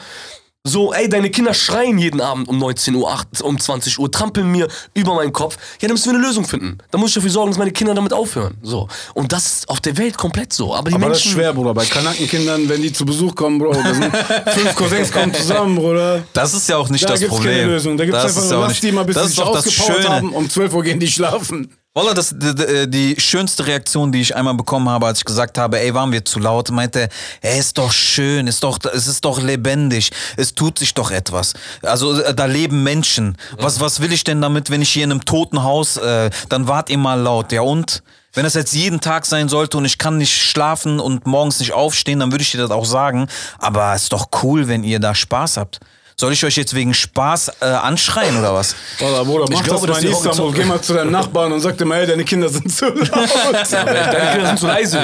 [0.65, 4.49] So, ey, deine Kinder schreien jeden Abend um 19 Uhr, 8, um 20 Uhr, trampeln
[4.49, 5.57] mir über meinen Kopf.
[5.81, 6.77] Ja, dann müssen wir eine Lösung finden.
[6.89, 8.55] Dann muss ich dafür sorgen, dass meine Kinder damit aufhören.
[8.61, 8.87] So.
[9.13, 10.73] Und das ist auf der Welt komplett so.
[10.73, 11.27] Aber die Aber das Menschen.
[11.27, 11.73] ist schwer, Bruder.
[11.73, 14.15] Bei Kanackenkindern, wenn die zu Besuch kommen, Bro, da sind
[14.53, 16.23] fünf Cousins kommen zusammen, Bruder.
[16.31, 17.55] Das ist ja auch nicht Da das gibt's Problem.
[17.57, 17.97] keine Lösung.
[17.97, 20.07] Da gibt's Das einfach ist nur, ja die mal, bis das sie sich das ausgepowert
[20.07, 20.29] haben.
[20.31, 21.75] Um 12 Uhr gehen die schlafen.
[21.95, 25.59] Wallah, das, die, die, die schönste Reaktion, die ich einmal bekommen habe, als ich gesagt
[25.59, 27.07] habe, ey, waren wir zu laut, meinte,
[27.41, 31.53] ey, ist doch schön, ist doch, es ist doch lebendig, es tut sich doch etwas.
[31.83, 33.37] Also äh, da leben Menschen.
[33.59, 36.67] Was, was will ich denn damit, wenn ich hier in einem toten Haus, äh, dann
[36.67, 38.01] wart ihr mal laut, ja und?
[38.33, 41.73] Wenn das jetzt jeden Tag sein sollte und ich kann nicht schlafen und morgens nicht
[41.73, 43.27] aufstehen, dann würde ich dir das auch sagen.
[43.59, 45.79] Aber es ist doch cool, wenn ihr da Spaß habt.
[46.15, 48.75] Soll ich euch jetzt wegen Spaß äh, anschreien oder was?
[48.99, 50.53] Bruder, Bruder, mach glaube, das mal in Istanbul.
[50.53, 53.09] Geh mal zu deinem Nachbarn und sag dir mal, ey, deine Kinder sind zu laut.
[53.71, 54.99] Deine Kinder sind zu leise.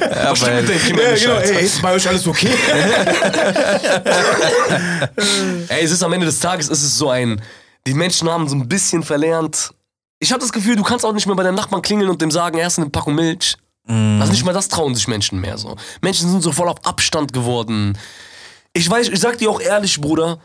[0.00, 1.36] Ja, Was stimmt mit deinen Kindern ja, nicht, genau.
[1.36, 2.48] Ey, ist bei euch alles okay?
[5.68, 7.40] Ey, es ist am Ende des Tages, ist es so ein,
[7.86, 9.70] die Menschen haben so ein bisschen verlernt.
[10.18, 12.30] Ich habe das Gefühl, du kannst auch nicht mehr bei deinem Nachbarn klingeln und dem
[12.30, 13.56] sagen, erst eine Packung Milch.
[13.90, 15.74] Also nicht mal das trauen sich Menschen mehr so.
[16.00, 17.98] Menschen sind so voll auf Abstand geworden.
[18.72, 20.40] Ich weiß, ich sag dir auch ehrlich, Bruder,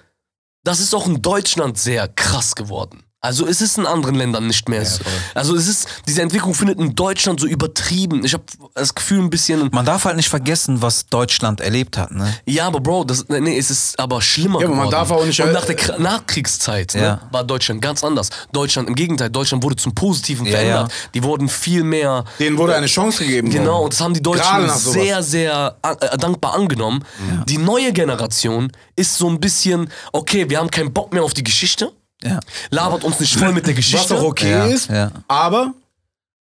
[0.63, 3.05] das ist auch in Deutschland sehr krass geworden.
[3.26, 5.01] Also es ist in anderen Ländern nicht mehr so.
[5.34, 8.23] Also es ist, diese Entwicklung findet in Deutschland so übertrieben.
[8.23, 12.11] Ich habe das Gefühl ein bisschen, Man darf halt nicht vergessen, was Deutschland erlebt hat,
[12.11, 12.34] ne?
[12.45, 14.91] ja, aber Bro, das, nee, es ist aber schlimmer Ja, aber man geworden.
[15.07, 17.21] darf auch nicht- Und nach der Kra- Nachkriegszeit ne, Ja.
[17.32, 18.30] war Deutschland ganz anders.
[18.51, 20.91] Deutschland, im Gegenteil, Deutschland wurde zum Positiven Ja, verändert.
[20.91, 20.97] ja.
[21.13, 22.23] Die wurden viel mehr...
[22.39, 23.49] Denen wurde eine Chance gegeben.
[23.49, 27.03] Genau, und das haben die Deutschen sehr, sehr äh, dankbar angenommen.
[27.47, 31.43] Die neue Generation ist so ein bisschen, okay, wir haben keinen Bock mehr auf die
[31.43, 31.91] Geschichte,
[32.26, 32.39] Ja.
[32.71, 34.15] labert uns nicht voll mit der Was Geschichte.
[34.17, 35.11] auch okay Ja, ist, ja.
[35.28, 35.73] aber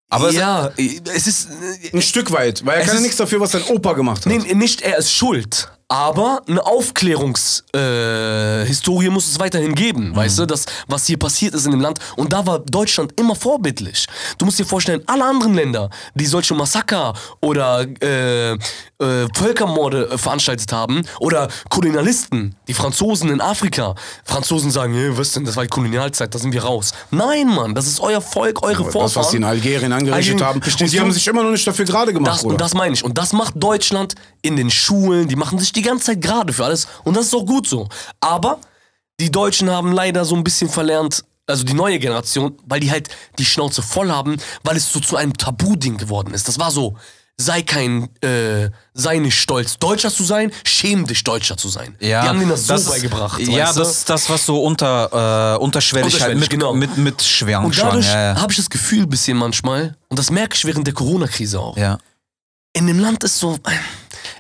[0.10, 0.72] Aber ja,
[1.14, 1.48] es ist...
[1.94, 2.66] ein Stück weit.
[2.66, 4.34] Weil er kann ja nichts dafür, was sein Opa gemacht hat.
[4.34, 10.46] Nee, nicht er ist schuld, Aber eine Aufklärungshistorie äh, muss es weiterhin geben, weißt du,
[10.46, 11.98] das, was hier passiert ist in dem Land.
[12.16, 14.06] Und da war Deutschland immer vorbildlich.
[14.38, 18.58] Du musst dir vorstellen, alle anderen Länder, die solche Massaker oder äh, äh,
[19.36, 23.96] Völkermorde veranstaltet haben, oder Kolonialisten, die Franzosen in Afrika.
[24.26, 26.92] Franzosen sagen, hey, was denn, das war die Kolonialzeit, da sind wir raus.
[27.10, 29.24] Nein, Mann, das ist euer Volk, eure Das, Vorfahren.
[29.26, 30.62] was sie in Algerien angerichtet Algerien- haben.
[30.62, 33.04] Und die haben sich immer noch nicht dafür gerade gemacht, Das, und das meine ich.
[33.04, 34.14] Und das macht Deutschland
[34.44, 35.28] in den Schulen.
[35.28, 36.88] Die machen sich die ganze Zeit gerade für alles.
[37.04, 37.88] Und das ist auch gut so.
[38.20, 38.60] Aber
[39.20, 43.10] die Deutschen haben leider so ein bisschen verlernt, also die neue Generation, weil die halt
[43.38, 46.48] die Schnauze voll haben, weil es so zu einem Tabu-Ding geworden ist.
[46.48, 46.96] Das war so,
[47.42, 51.96] sei kein, äh, sei nicht stolz, Deutscher zu sein, schäm dich, Deutscher zu sein.
[52.00, 53.40] Ja, die haben denen das so ist- beigebracht.
[53.40, 53.80] Ja, weißt du?
[53.80, 56.74] das ist das, was so unter, äh, unterschwellig, halt Unterschwellig, mit, genau.
[56.74, 58.42] mit, mit schweren Und dadurch Ja, ja.
[58.42, 61.78] habe ich das Gefühl ein bisschen manchmal, und das merke ich während der Corona-Krise auch,
[61.78, 61.98] ja.
[62.74, 63.58] in dem Land ist so,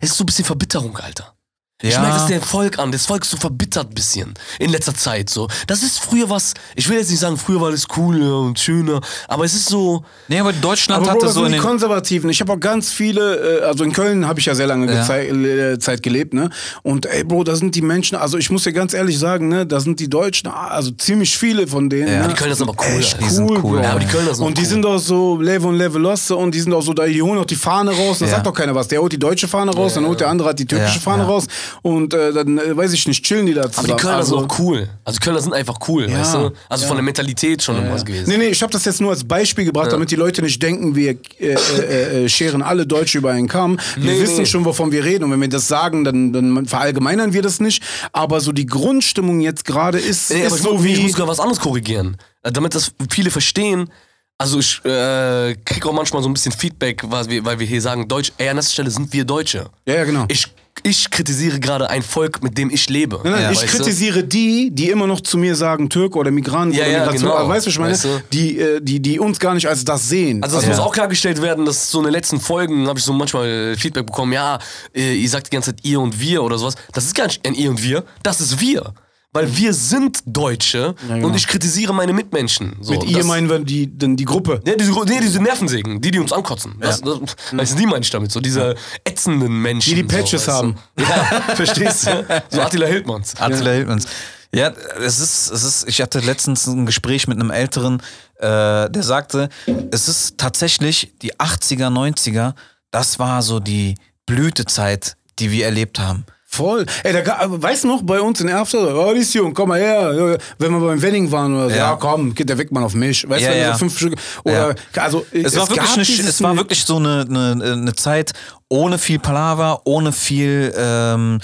[0.01, 1.38] es ist so ein bisschen Verbitterung, Alter.
[1.82, 2.01] Ich Ja.
[2.01, 2.91] merke es dem Volk an.
[2.91, 5.30] Das Volk ist so verbittert ein bisschen in letzter Zeit.
[5.30, 5.47] So.
[5.65, 8.99] Das ist früher was, ich will jetzt nicht sagen, früher war das cooler und schöner,
[9.30, 11.55] aber es ist so, Nee, aber Deutschland Aber Bro, hatte das so die.
[11.57, 12.30] Konservativen.
[12.30, 15.07] Ich habe auch ganz viele, äh, also in Köln habe ich ja sehr lange Ja.
[15.19, 16.49] äh, Zeit gelebt, ne?
[16.84, 19.65] Und ey, Bro, da sind die Menschen, also ich muss dir ganz ehrlich sagen, ne,
[19.65, 22.09] da sind die Deutschen, also ziemlich viele von denen.
[22.09, 22.23] Ja.
[22.23, 22.27] ne?
[22.27, 23.25] die Kölner sind aber cool, Echt Alter.
[23.25, 23.84] Die sind cool, cool, Bro.
[23.84, 24.67] ja, aber die Kölner sind Und die cool.
[24.67, 27.45] sind auch so Level und Levelosse und die sind auch so, da die holen auch
[27.45, 28.19] die Fahne raus.
[28.19, 28.32] Da Ja.
[28.32, 28.89] sagt doch keiner was.
[28.89, 31.23] Der holt die deutsche Fahne raus, dann holt der andere hat die türkische Ja, Fahne
[31.23, 31.30] ja.
[31.30, 31.45] raus
[31.82, 33.97] und äh, dann äh, weiß ich nicht, chillen die da aber zusammen.
[33.97, 34.89] die Kölner also, sind auch cool.
[35.03, 36.51] Also die Kölner sind einfach cool, weißt du?
[36.70, 38.30] Also von der Mentalität schon irgendwas gewesen.
[38.30, 40.95] Nee, nee, ich habe das jetzt nur als Beispiel gebracht, damit die Leute nicht denken,
[40.95, 43.80] wir äh, äh, äh, scheren alle Deutsche über einen Kamm.
[43.95, 44.45] Wir Nee, wissen nee.
[44.45, 45.24] schon, wovon wir reden.
[45.26, 47.84] Und wenn wir das sagen, dann, dann verallgemeinern wir das nicht.
[48.11, 50.93] Aber so die Grundstimmung jetzt gerade ist, Nee, aber ist ich, so wie.
[50.93, 52.17] ich muss sogar was anderes korrigieren.
[52.43, 53.89] Äh, Damit das viele verstehen.
[54.38, 57.82] Also ich äh, kriege auch manchmal so ein bisschen Feedback, weil wir, weil wir hier
[57.82, 59.70] sagen, Deutsch, ey, an erster Stelle sind wir Deutsche.
[59.86, 60.26] ja, ja, genau.
[60.30, 60.47] Ich,
[60.84, 63.19] ich kritisiere gerade ein Volk, mit dem ich lebe.
[63.23, 63.51] Nein, nein, Ja.
[63.51, 63.77] ich weißt du?
[63.77, 67.32] kritisiere die, die immer noch zu mir sagen, Türke oder Migrant Ja, oder ja, Migration.
[67.32, 67.47] genau.
[67.47, 67.93] Weißt du, ich meine?
[67.93, 68.21] Weißt du?
[68.34, 70.41] Die, äh, die, die uns gar nicht als das sehen.
[70.43, 70.69] Also es Ja.
[70.69, 74.05] muss auch klargestellt werden, dass so in den letzten Folgen habe ich so manchmal Feedback
[74.05, 74.59] bekommen, ja,
[74.95, 76.75] äh, ihr sagt die ganze Zeit ihr und wir oder sowas.
[76.93, 78.93] Das ist gar nicht ein ihr und wir, das ist wir.
[79.32, 81.27] Weil wir sind Deutsche genau.
[81.27, 82.77] und ich kritisiere meine Mitmenschen.
[82.82, 84.59] So, Mit ihr das, meinen wir die, dann die Gruppe.
[84.65, 86.75] Nee, diese, nee, diese Nervensägen, die, die uns ankotzen.
[86.80, 87.19] Das, das,
[87.51, 88.32] weißt du, die meine ich damit.
[88.32, 89.93] So diese ätzenden Menschen.
[89.93, 90.75] Die die Patches so, haben.
[90.95, 91.03] Du?
[91.03, 91.09] Ja,
[91.55, 92.25] verstehst du?
[92.49, 93.36] So Attila Hildmanns.
[93.39, 94.07] Attila Hildmanns.
[94.51, 94.69] Ja,
[94.99, 98.01] es ist, es ist, ich hatte letztens ein Gespräch mit einem Älteren,
[98.38, 99.49] äh, der sagte,
[99.91, 102.55] es ist tatsächlich die 80er, 90er,
[102.89, 103.93] das war so die
[104.25, 106.25] Blütezeit, die wir erlebt haben.
[106.51, 106.83] Voll.
[107.03, 110.37] Ey, da, weißt du noch, bei uns in Erfurt, oh, die Jung, komm mal her.
[110.57, 111.91] Wenn wir beim Wedding waren oder so, Ja.
[111.91, 113.29] ja, komm, geht der weg mal auf mich.
[113.29, 113.73] Weißt du, ja.
[113.73, 114.15] so fünf Stück.
[114.43, 118.33] Oder, also, Es, war, wirklich eine, es war wirklich so eine, eine, eine Zeit
[118.67, 121.39] ohne viel Palaver, ohne viel ähm,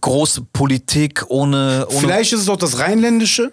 [0.00, 3.52] große Politik, ohne, ohne Vielleicht ist es auch das Rheinländische.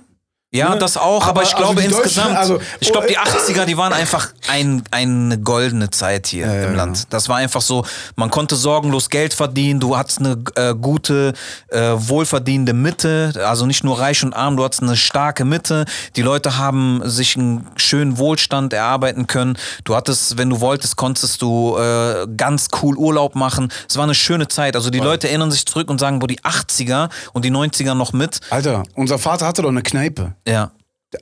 [0.55, 0.77] Ja, Ne?
[0.79, 3.27] das auch, aber, Aber- ich also glaube die Deutschen, insgesamt, also- ich glaube die oh,
[3.27, 7.07] äh, 80er, die waren einfach ein, eine goldene Zeit hier im Land.
[7.13, 7.85] Das war einfach so,
[8.15, 11.33] man konnte sorgenlos Geld verdienen, du hattest eine äh, gute,
[11.69, 15.85] äh, wohlverdienende Mitte, also nicht nur reich und arm, du hattest eine starke Mitte.
[16.15, 19.57] Die Leute haben sich einen schönen Wohlstand erarbeiten können.
[19.83, 23.71] Du hattest, wenn du wolltest, konntest du äh, ganz cool Urlaub machen.
[23.89, 24.75] Es war eine schöne Zeit.
[24.75, 28.13] Also die Leute erinnern sich zurück und sagen, wo die 80er und die 90er noch
[28.13, 28.39] mit.
[28.49, 30.33] Alter, unser Vater hatte doch eine Kneipe.
[30.47, 30.71] Ja.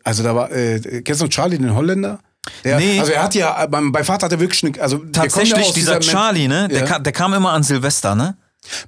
[0.03, 2.19] Also da war, äh, kennst du noch Charlie, den Holländer?
[2.63, 2.99] Der, Nee.
[2.99, 5.93] Also er hat ja, beim, bei Vater hat er wirklich eine, also ja Tatsächlich, dieser
[5.93, 6.67] Men- Charlie, ne?
[6.67, 6.86] Der, Ja.
[6.86, 8.36] kam, der kam immer an Silvester, ne?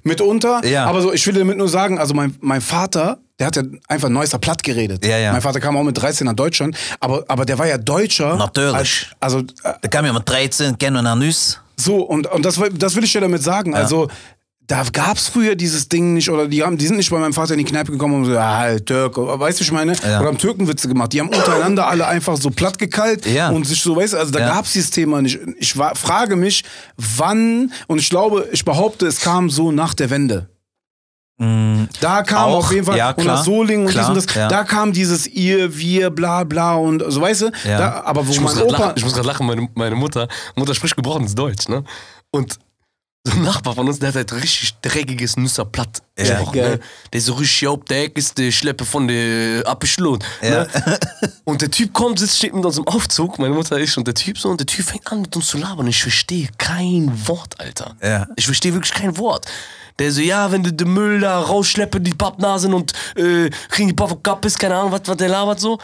[0.02, 0.64] mitunter.
[0.64, 0.86] Ja.
[0.86, 4.08] Aber so, ich will damit nur sagen, also mein, mein Vater, der hat ja einfach
[4.08, 5.04] neuester platt geredet.
[5.04, 5.32] Ja, ja.
[5.32, 8.36] Mein Vater kam auch mit 13 nach Deutschland, aber, aber der war ja Deutscher.
[8.36, 8.74] Natürlich.
[8.74, 11.60] Als, also äh, Der kam ja mit 13, kennen wir nach Nüs.
[11.76, 13.74] so, und, und das, will- das will ich dir damit sagen.
[13.74, 14.08] Also,
[14.68, 17.52] da gab's früher dieses Ding nicht, oder die haben, die sind nicht bei meinem Vater
[17.52, 19.92] in die Kneipe gekommen und so, ah, Türke, weißt du, ich meine?
[20.02, 20.18] Ja.
[20.20, 21.12] Oder haben Türkenwitze gemacht.
[21.12, 23.50] Die haben untereinander alle einfach so platt gekalt Ja.
[23.50, 24.54] und sich so, weißt du, also da Ja.
[24.54, 25.38] gab's dieses Thema nicht.
[25.58, 26.64] Ich war, frage mich,
[26.96, 30.48] wann, und ich glaube, ich behaupte, es kam so nach der Wende.
[32.00, 34.26] Da kam Auch, auf jeden Fall ja, und klar, nach Solingen und klar, dies und
[34.30, 34.34] das.
[34.34, 34.48] ja.
[34.48, 37.50] Da kam dieses ihr, wir, bla bla und so, weißt du?
[37.68, 37.78] Ja.
[37.78, 38.84] Da, aber wo Ich muss mein gerade Opa.
[38.86, 41.84] lachen, ich muss grad lachen meine, meine Mutter, Mutter spricht gebrochenes Deutsch, ne?
[42.30, 42.58] Und
[43.26, 46.80] so ein Nachbar von uns, der hat halt richtig dreckiges Nüsserplatt Ja, gesprochen, ne?
[47.12, 50.24] Der ist so richtig auf der Ecke ist die Schleppe von der Appeschlut.
[50.40, 50.68] Ne?
[51.44, 54.14] Und der Typ kommt, sitzt, steht mit uns im Aufzug, meine Mutter ist und der
[54.14, 55.86] Typ so, und der Typ fängt an mit uns zu labern.
[55.86, 57.96] Ich verstehe kein Wort, Alter.
[58.02, 58.26] Ja.
[58.36, 59.46] Ich verstehe wirklich kein Wort.
[59.98, 63.94] Der so, ja, wenn du den Müll da rausschleppe, die Pappnasen und äh, kriegen die
[63.94, 65.78] Pappe Kappes, keine Ahnung, was, was der labert so.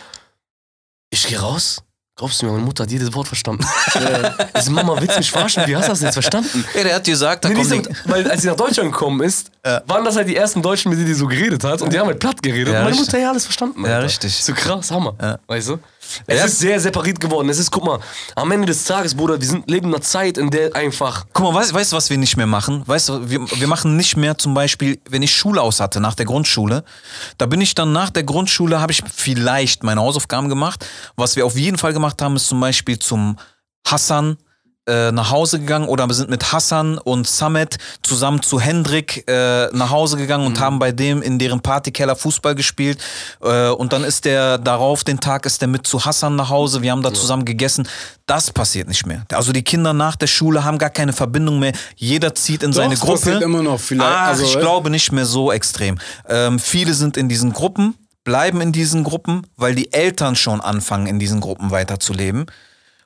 [1.10, 1.82] Ich geh raus.
[2.14, 3.64] Glaubst du mir, meine Mutter hat jedes Wort verstanden.
[4.52, 5.66] also, Mama, willst du mich verarschen?
[5.66, 6.62] Wie hast du das jetzt verstanden?
[6.74, 9.50] Ja, der hat gesagt, da Nee, kommt weil als sie nach Deutschland gekommen ist,
[9.86, 11.80] waren das halt die ersten Deutschen, mit denen die so geredet hat.
[11.80, 12.74] Und die haben halt platt geredet.
[12.74, 12.96] Ja, und meine.
[12.96, 13.82] Mutter hat ja alles verstanden.
[13.86, 14.04] Ja, Alter.
[14.04, 14.44] richtig.
[14.44, 15.14] So krass, Hammer.
[15.20, 15.38] Ja.
[15.46, 15.78] Weißt du?
[16.26, 16.44] Es Ja.
[16.46, 17.48] ist sehr separiert geworden.
[17.48, 17.98] Es ist, guck mal,
[18.34, 21.24] am Ende des Tages, Bruder, wir sind, leben in einer Zeit, in der einfach.
[21.32, 22.82] Guck mal, weißt, weißt du, was wir nicht mehr machen?
[22.86, 26.14] Weißt du, wir, wir machen nicht mehr zum Beispiel, wenn ich Schule aus hatte, nach
[26.14, 26.84] der Grundschule,
[27.38, 30.84] da bin ich dann nach der Grundschule, habe ich vielleicht meine Hausaufgaben gemacht.
[31.16, 33.38] Was wir auf jeden Fall gemacht haben, ist zum Beispiel zum
[33.86, 34.36] Hassan
[34.86, 39.68] äh, nach Hause gegangen oder wir sind mit Hassan und Samet zusammen zu Hendrik äh,
[39.72, 42.98] nach Hause gegangen und haben bei dem in deren Partykeller Fußball gespielt
[43.42, 46.82] äh, und dann ist der darauf den Tag ist der mit zu Hassan nach Hause,
[46.82, 47.86] wir haben da zusammen gegessen.
[48.26, 49.24] Das passiert nicht mehr.
[49.32, 51.72] Also die Kinder nach der Schule haben gar keine Verbindung mehr.
[51.96, 53.18] Jeder zieht in seine das Gruppe.
[53.20, 54.10] passiert immer noch vielleicht.
[54.10, 55.98] Ach, Also, ich äh, glaube nicht mehr so extrem.
[56.28, 61.06] Ähm, viele sind in diesen Gruppen, bleiben in diesen Gruppen, weil die Eltern schon anfangen,
[61.06, 62.46] in diesen Gruppen weiterzuleben.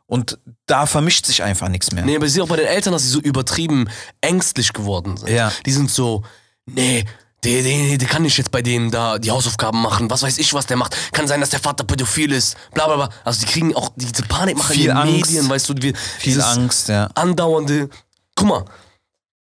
[0.06, 2.04] Und da vermischt sich einfach nichts mehr.
[2.04, 3.88] Nee, aber ich sehe auch bei den Eltern, dass sie so übertrieben
[4.20, 5.30] ängstlich geworden sind.
[5.30, 5.52] Ja.
[5.64, 6.22] Die sind so,
[6.66, 7.04] nee,
[7.44, 10.10] der, der, der kann nicht jetzt bei denen da die Hausaufgaben machen.
[10.10, 10.96] Was weiß ich, was der macht.
[11.12, 12.56] Kann sein, dass der Vater pädophil ist.
[12.72, 13.08] Bla bla bla.
[13.24, 15.30] Also die kriegen auch diese Panikmache in Viel den Angst.
[15.30, 15.74] Medien, weißt du.
[15.78, 17.08] Wir, Viel Angst, ja.
[17.14, 17.88] Andauernde.
[18.34, 18.64] Guck mal,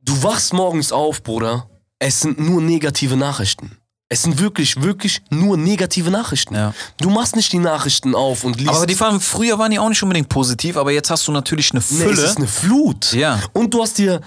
[0.01, 1.69] du wachst morgens auf, Bruder.
[1.99, 3.79] Es sind nur negative Nachrichten.
[4.09, 6.55] Es sind wirklich, wirklich nur negative Nachrichten.
[6.55, 6.73] Ja.
[7.01, 8.71] Du machst nicht die Nachrichten auf und liest.
[8.71, 11.73] Aber die waren, früher waren die auch nicht unbedingt positiv, aber jetzt hast du natürlich
[11.73, 12.13] eine Nee, Fülle.
[12.13, 13.13] es ist eine Flut.
[13.13, 13.41] Ja.
[13.53, 14.21] Und du hast dir,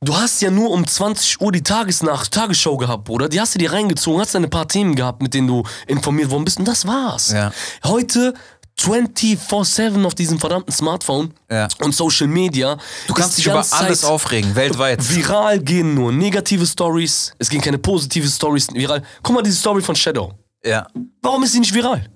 [0.00, 3.28] du hast ja nur um 20 Uhr die Tagesnach Tagesschau gehabt, Bruder.
[3.28, 6.44] Die hast du dir reingezogen, hast ein paar Themen gehabt, mit denen du informiert worden
[6.44, 7.32] bist und das war's.
[7.32, 7.52] Ja.
[7.82, 8.32] Heute
[8.78, 11.68] 24-7 auf diesem verdammten Smartphone Ja.
[11.80, 12.76] und Social Media.
[13.06, 15.00] du kannst dich über alles aufregen, weltweit.
[15.14, 19.02] Viral gehen nur negative Stories, es gehen keine positive Stories viral.
[19.22, 20.32] Guck mal diese Story von Shadow.
[20.64, 20.86] Ja.
[21.22, 22.08] Warum ist sie nicht viral?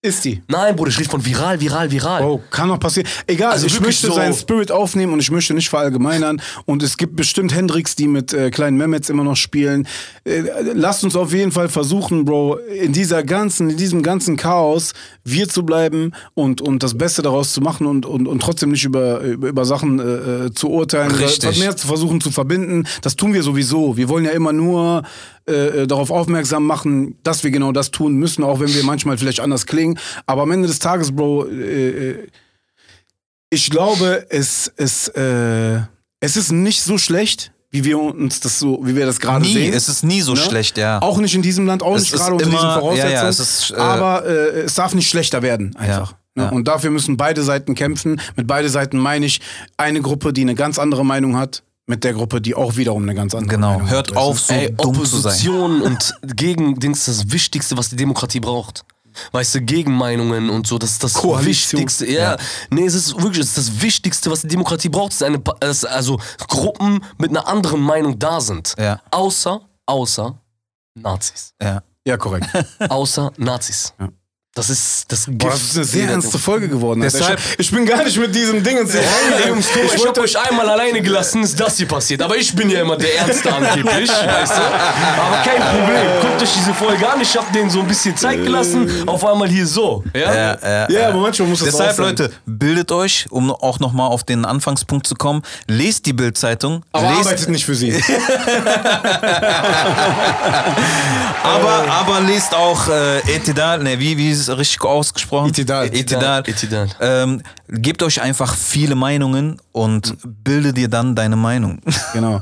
[0.00, 0.40] Ist die.
[0.46, 2.22] Nein, Bruder, ich rede von viral, viral, viral.
[2.22, 3.08] Oh, kann noch passieren.
[3.26, 6.40] Egal, Also ich möchte so- seinen Spirit aufnehmen und ich möchte nicht verallgemeinern.
[6.66, 9.88] Und es gibt bestimmt Hendrix, die mit äh, kleinen Mehmets immer noch spielen.
[10.22, 14.92] Äh, lasst uns auf jeden Fall versuchen, Bro, in dieser ganzen, in diesem ganzen Chaos
[15.24, 18.84] wir zu bleiben und, und das Beste daraus zu machen und, und, und trotzdem nicht
[18.84, 20.02] über, über, über Sachen äh,
[20.46, 21.58] äh, zu urteilen, Richtig.
[21.58, 22.84] mehr zu versuchen zu verbinden.
[23.02, 23.96] Das tun wir sowieso.
[23.96, 25.02] Wir wollen ja immer nur
[25.48, 29.18] äh, äh, darauf aufmerksam machen, dass wir genau das tun müssen, auch wenn wir manchmal
[29.18, 29.98] vielleicht anders klingen.
[30.26, 32.26] Aber am Ende des Tages, Bro, äh, äh,
[33.50, 35.80] ich glaube, es, es, äh,
[36.20, 39.72] es ist nicht so schlecht, wie wir uns das so, wie wir das gerade sehen.
[39.74, 40.40] es ist nie so Ne?
[40.40, 41.00] schlecht, ja.
[41.02, 43.12] Auch nicht in diesem Land, auch Es nicht gerade unter immer- diesen ja, Voraussetzungen.
[43.14, 46.12] ja, es ist, äh, aber äh, es darf nicht schlechter werden, einfach.
[46.34, 46.44] Ne?
[46.44, 46.48] ja.
[46.50, 48.20] Und dafür müssen beide Seiten kämpfen.
[48.36, 49.40] Mit beide Seiten meine ich
[49.76, 53.14] eine Gruppe, die eine ganz andere Meinung hat, mit der Gruppe, die auch wiederum eine
[53.14, 53.72] ganz andere Genau.
[53.74, 54.16] Meinung Hört hat.
[54.16, 55.32] auf, so Ey, dumm zu sein.
[55.32, 58.84] Opposition und Gegendings ist das Wichtigste, was die Demokratie braucht.
[59.32, 61.80] Weißt du, Gegenmeinungen und so, das ist das Koalition.
[61.80, 62.06] Wichtigste.
[62.08, 62.36] Ja,
[62.70, 65.12] nee, es ist wirklich, es ist das Wichtigste, was die Demokratie braucht.
[65.12, 65.42] Es ist eine,
[65.92, 68.74] also Gruppen mit einer anderen Meinung da sind.
[68.78, 69.00] Ja.
[69.10, 70.40] Außer, außer
[70.94, 71.54] Nazis.
[71.60, 71.82] Ja.
[72.06, 72.46] Ja, korrekt.
[72.88, 73.92] Außer Nazis.
[74.00, 74.08] Ja.
[74.58, 75.26] Das ist das.
[75.28, 77.00] Boah, das ist eine sehr ernste Folge geworden.
[77.00, 77.16] Alter.
[77.16, 79.04] Deshalb- ich, ich bin gar nicht mit diesem Ding ins guck
[79.84, 82.22] mal, ich hab euch einmal alleine gelassen, ist das hier passiert.
[82.22, 84.60] Aber ich bin ja immer der Ernste angeblich, weißt du?
[84.60, 86.02] Aber kein Problem.
[86.22, 87.20] Guckt euch diese Folge an.
[87.20, 88.90] Ich hab denen so ein bisschen Zeit gelassen.
[89.06, 90.02] Auf einmal hier so.
[90.12, 90.34] Ja?
[90.34, 92.06] Ja, ja, Ja, aber manchmal muss das Deshalb, auch sein.
[92.06, 96.82] Leute, bildet euch, um auch nochmal auf den Anfangspunkt zu kommen, lest die Bildzeitung.
[96.90, 97.92] Aber lest, arbeitet nicht für sie.
[101.44, 105.48] aber, aber lest auch äh, Etidal, ne, wie, wie ist es richtig ausgesprochen?
[105.50, 105.86] Itidal.
[105.86, 106.42] Etidal.
[106.46, 106.88] Etidal.
[107.00, 111.78] Ähm, gebt euch einfach viele Meinungen und bilde dir dann deine Meinung.
[112.12, 112.40] genau.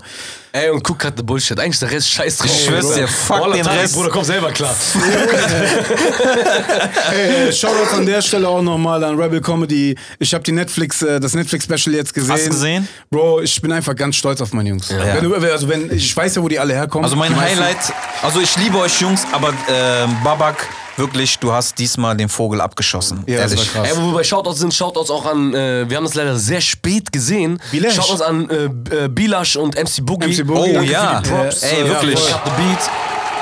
[0.53, 1.61] Ey, und guck grad the Bullshit.
[1.61, 2.51] Eigentlich ist der Rest scheiß drauf.
[2.51, 3.95] Ich schwör's dir, fuck Wallah, den Tarek, Rest.
[3.95, 4.74] Bruder, komm selber klar.
[7.12, 9.95] Ey, äh, Shoutouts an der Stelle auch nochmal an Rebel Comedy.
[10.18, 12.32] Ich habe die Netflix, äh, das Netflix-Special jetzt gesehen.
[12.32, 12.89] Hast du gesehen?
[13.11, 14.89] Bro, ich bin einfach ganz stolz auf meine Jungs.
[14.89, 17.05] Wenn du, also wenn, ich weiß ja, wo die alle herkommen.
[17.05, 20.66] Also mein Highlight, also ich liebe euch Jungs, aber ähm, Babak,
[20.97, 23.22] wirklich, du hast diesmal den Vogel abgeschossen.
[23.26, 23.74] Ja, das ehrlich.
[23.74, 23.93] war krass.
[23.93, 26.61] Ey, wo wir bei Shoutouts sind, Shoutouts auch an, äh, wir haben das leider sehr
[26.61, 27.25] spät gesehen.
[27.70, 27.94] Bilash.
[27.94, 30.28] Shoutouts an äh, äh, Bilash und MC Boogie.
[30.28, 30.70] MC Boogie.
[30.70, 31.16] Oh Danke ja.
[31.16, 31.62] für die Props.
[31.62, 32.14] Ey, Äh, wirklich.
[32.14, 32.90] Ich hab the Beat.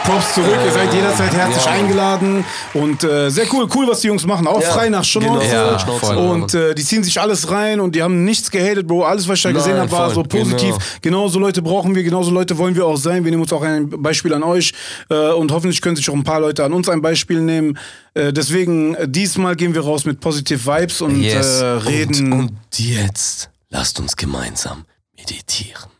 [0.07, 1.70] Props zurück, ihr seid jederzeit herzlich Ja.
[1.72, 4.47] eingeladen und äh, sehr cool, cool, was die Jungs machen.
[4.47, 5.47] Auch Ja, frei nach Schnauze.
[5.49, 5.78] genau,
[6.12, 6.16] Ja.
[6.16, 9.05] Und äh, die ziehen sich alles rein und die haben nichts gehatet, Bro.
[9.05, 10.74] Alles, was ich da gesehen Nein, habe, war so positiv.
[11.01, 11.20] genau.
[11.22, 13.24] Genauso Leute brauchen wir, genauso Leute wollen wir auch sein.
[13.24, 14.74] Wir nehmen uns auch ein Beispiel an euch
[15.09, 17.78] äh, und hoffentlich können sich auch ein paar Leute an uns ein Beispiel nehmen.
[18.12, 21.62] Äh, deswegen, äh, diesmal gehen wir raus mit Positive Vibes und Yes.
[21.62, 22.30] äh, reden.
[22.30, 25.91] Und, und jetzt lasst uns gemeinsam meditieren.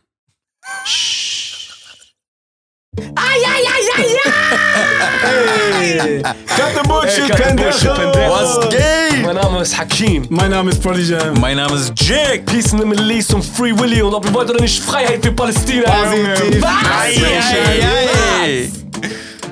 [6.55, 7.93] Cut the bullshit, Pendejo.
[8.29, 9.21] Was geht?
[9.23, 10.25] Mein Name ist Hakim.
[10.29, 11.17] Mein Name ist Prodigy.
[11.41, 12.43] Mein Name ist Jake.
[12.45, 14.01] Peace in the Middle East und Free Willy.
[14.01, 15.83] Und ob ihr wollt oder nicht, Freiheit für Palästina.
[15.83, 16.63] Positiv.
[16.63, 17.19] Ei,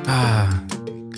[0.07, 0.62] ei,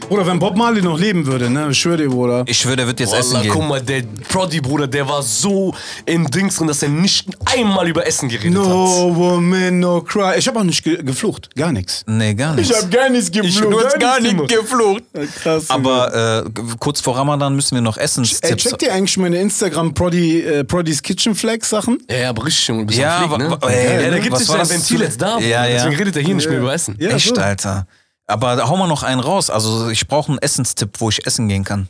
[0.07, 1.67] Bruder, wenn Bob Marley noch leben würde, ne?
[1.71, 2.43] Ich schwöre dir, Bruder.
[2.47, 3.51] Ich schwöre, der wird jetzt essen Wallah, gehen.
[3.51, 5.73] guck mal, der Prodi, Bruder, der war so
[6.05, 8.65] in Dings drin, dass er nicht einmal über Essen geredet hat.
[8.67, 10.33] No woman, no cry.
[10.37, 11.49] Ich habe auch nicht ge geflucht.
[11.55, 12.03] Gar nichts.
[12.07, 12.71] Nee, gar nicht.
[12.91, 13.73] gar nichts geflucht.
[13.73, 15.03] Du hast gar nicht geflucht.
[15.41, 15.69] Krass.
[15.69, 16.49] Aber äh,
[16.79, 18.63] kurz vor Ramadan müssen wir noch Ey, Essenstipps.
[18.63, 21.97] checkt ihr eigentlich meine Instagram Prodi, äh, Proddy's Kitchen Flag Sachen?
[22.09, 23.57] Ja, ja, aber richtig, Junge, Ja, am Fliegen, ne?
[23.67, 25.39] ey, ja, der gibt war sein das Ventil jetzt da.
[25.39, 25.67] Ja, ja.
[25.67, 26.95] deswegen redet er hier nicht mehr über Essen.
[26.99, 27.41] Ja, Echt, so.
[27.41, 27.87] Alter.
[28.27, 29.49] Aber hau mal noch einen raus.
[29.49, 31.89] Also ich brauche einen Essenstipp, wo ich essen gehen kann.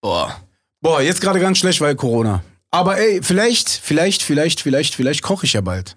[0.00, 0.40] Boah.
[0.80, 2.42] Boah, jetzt gerade ganz schlecht, weil Corona.
[2.70, 5.96] Aber ey, vielleicht, vielleicht, vielleicht, vielleicht, vielleicht koche ich ja bald.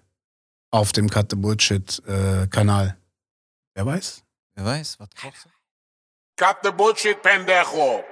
[0.71, 2.97] Auf dem Cut the Bullshit äh, Kanal.
[3.75, 4.23] Wer weiß?
[4.55, 5.49] Wer weiß, was kochst du?
[6.37, 8.03] Cut the bullshit, pendejo.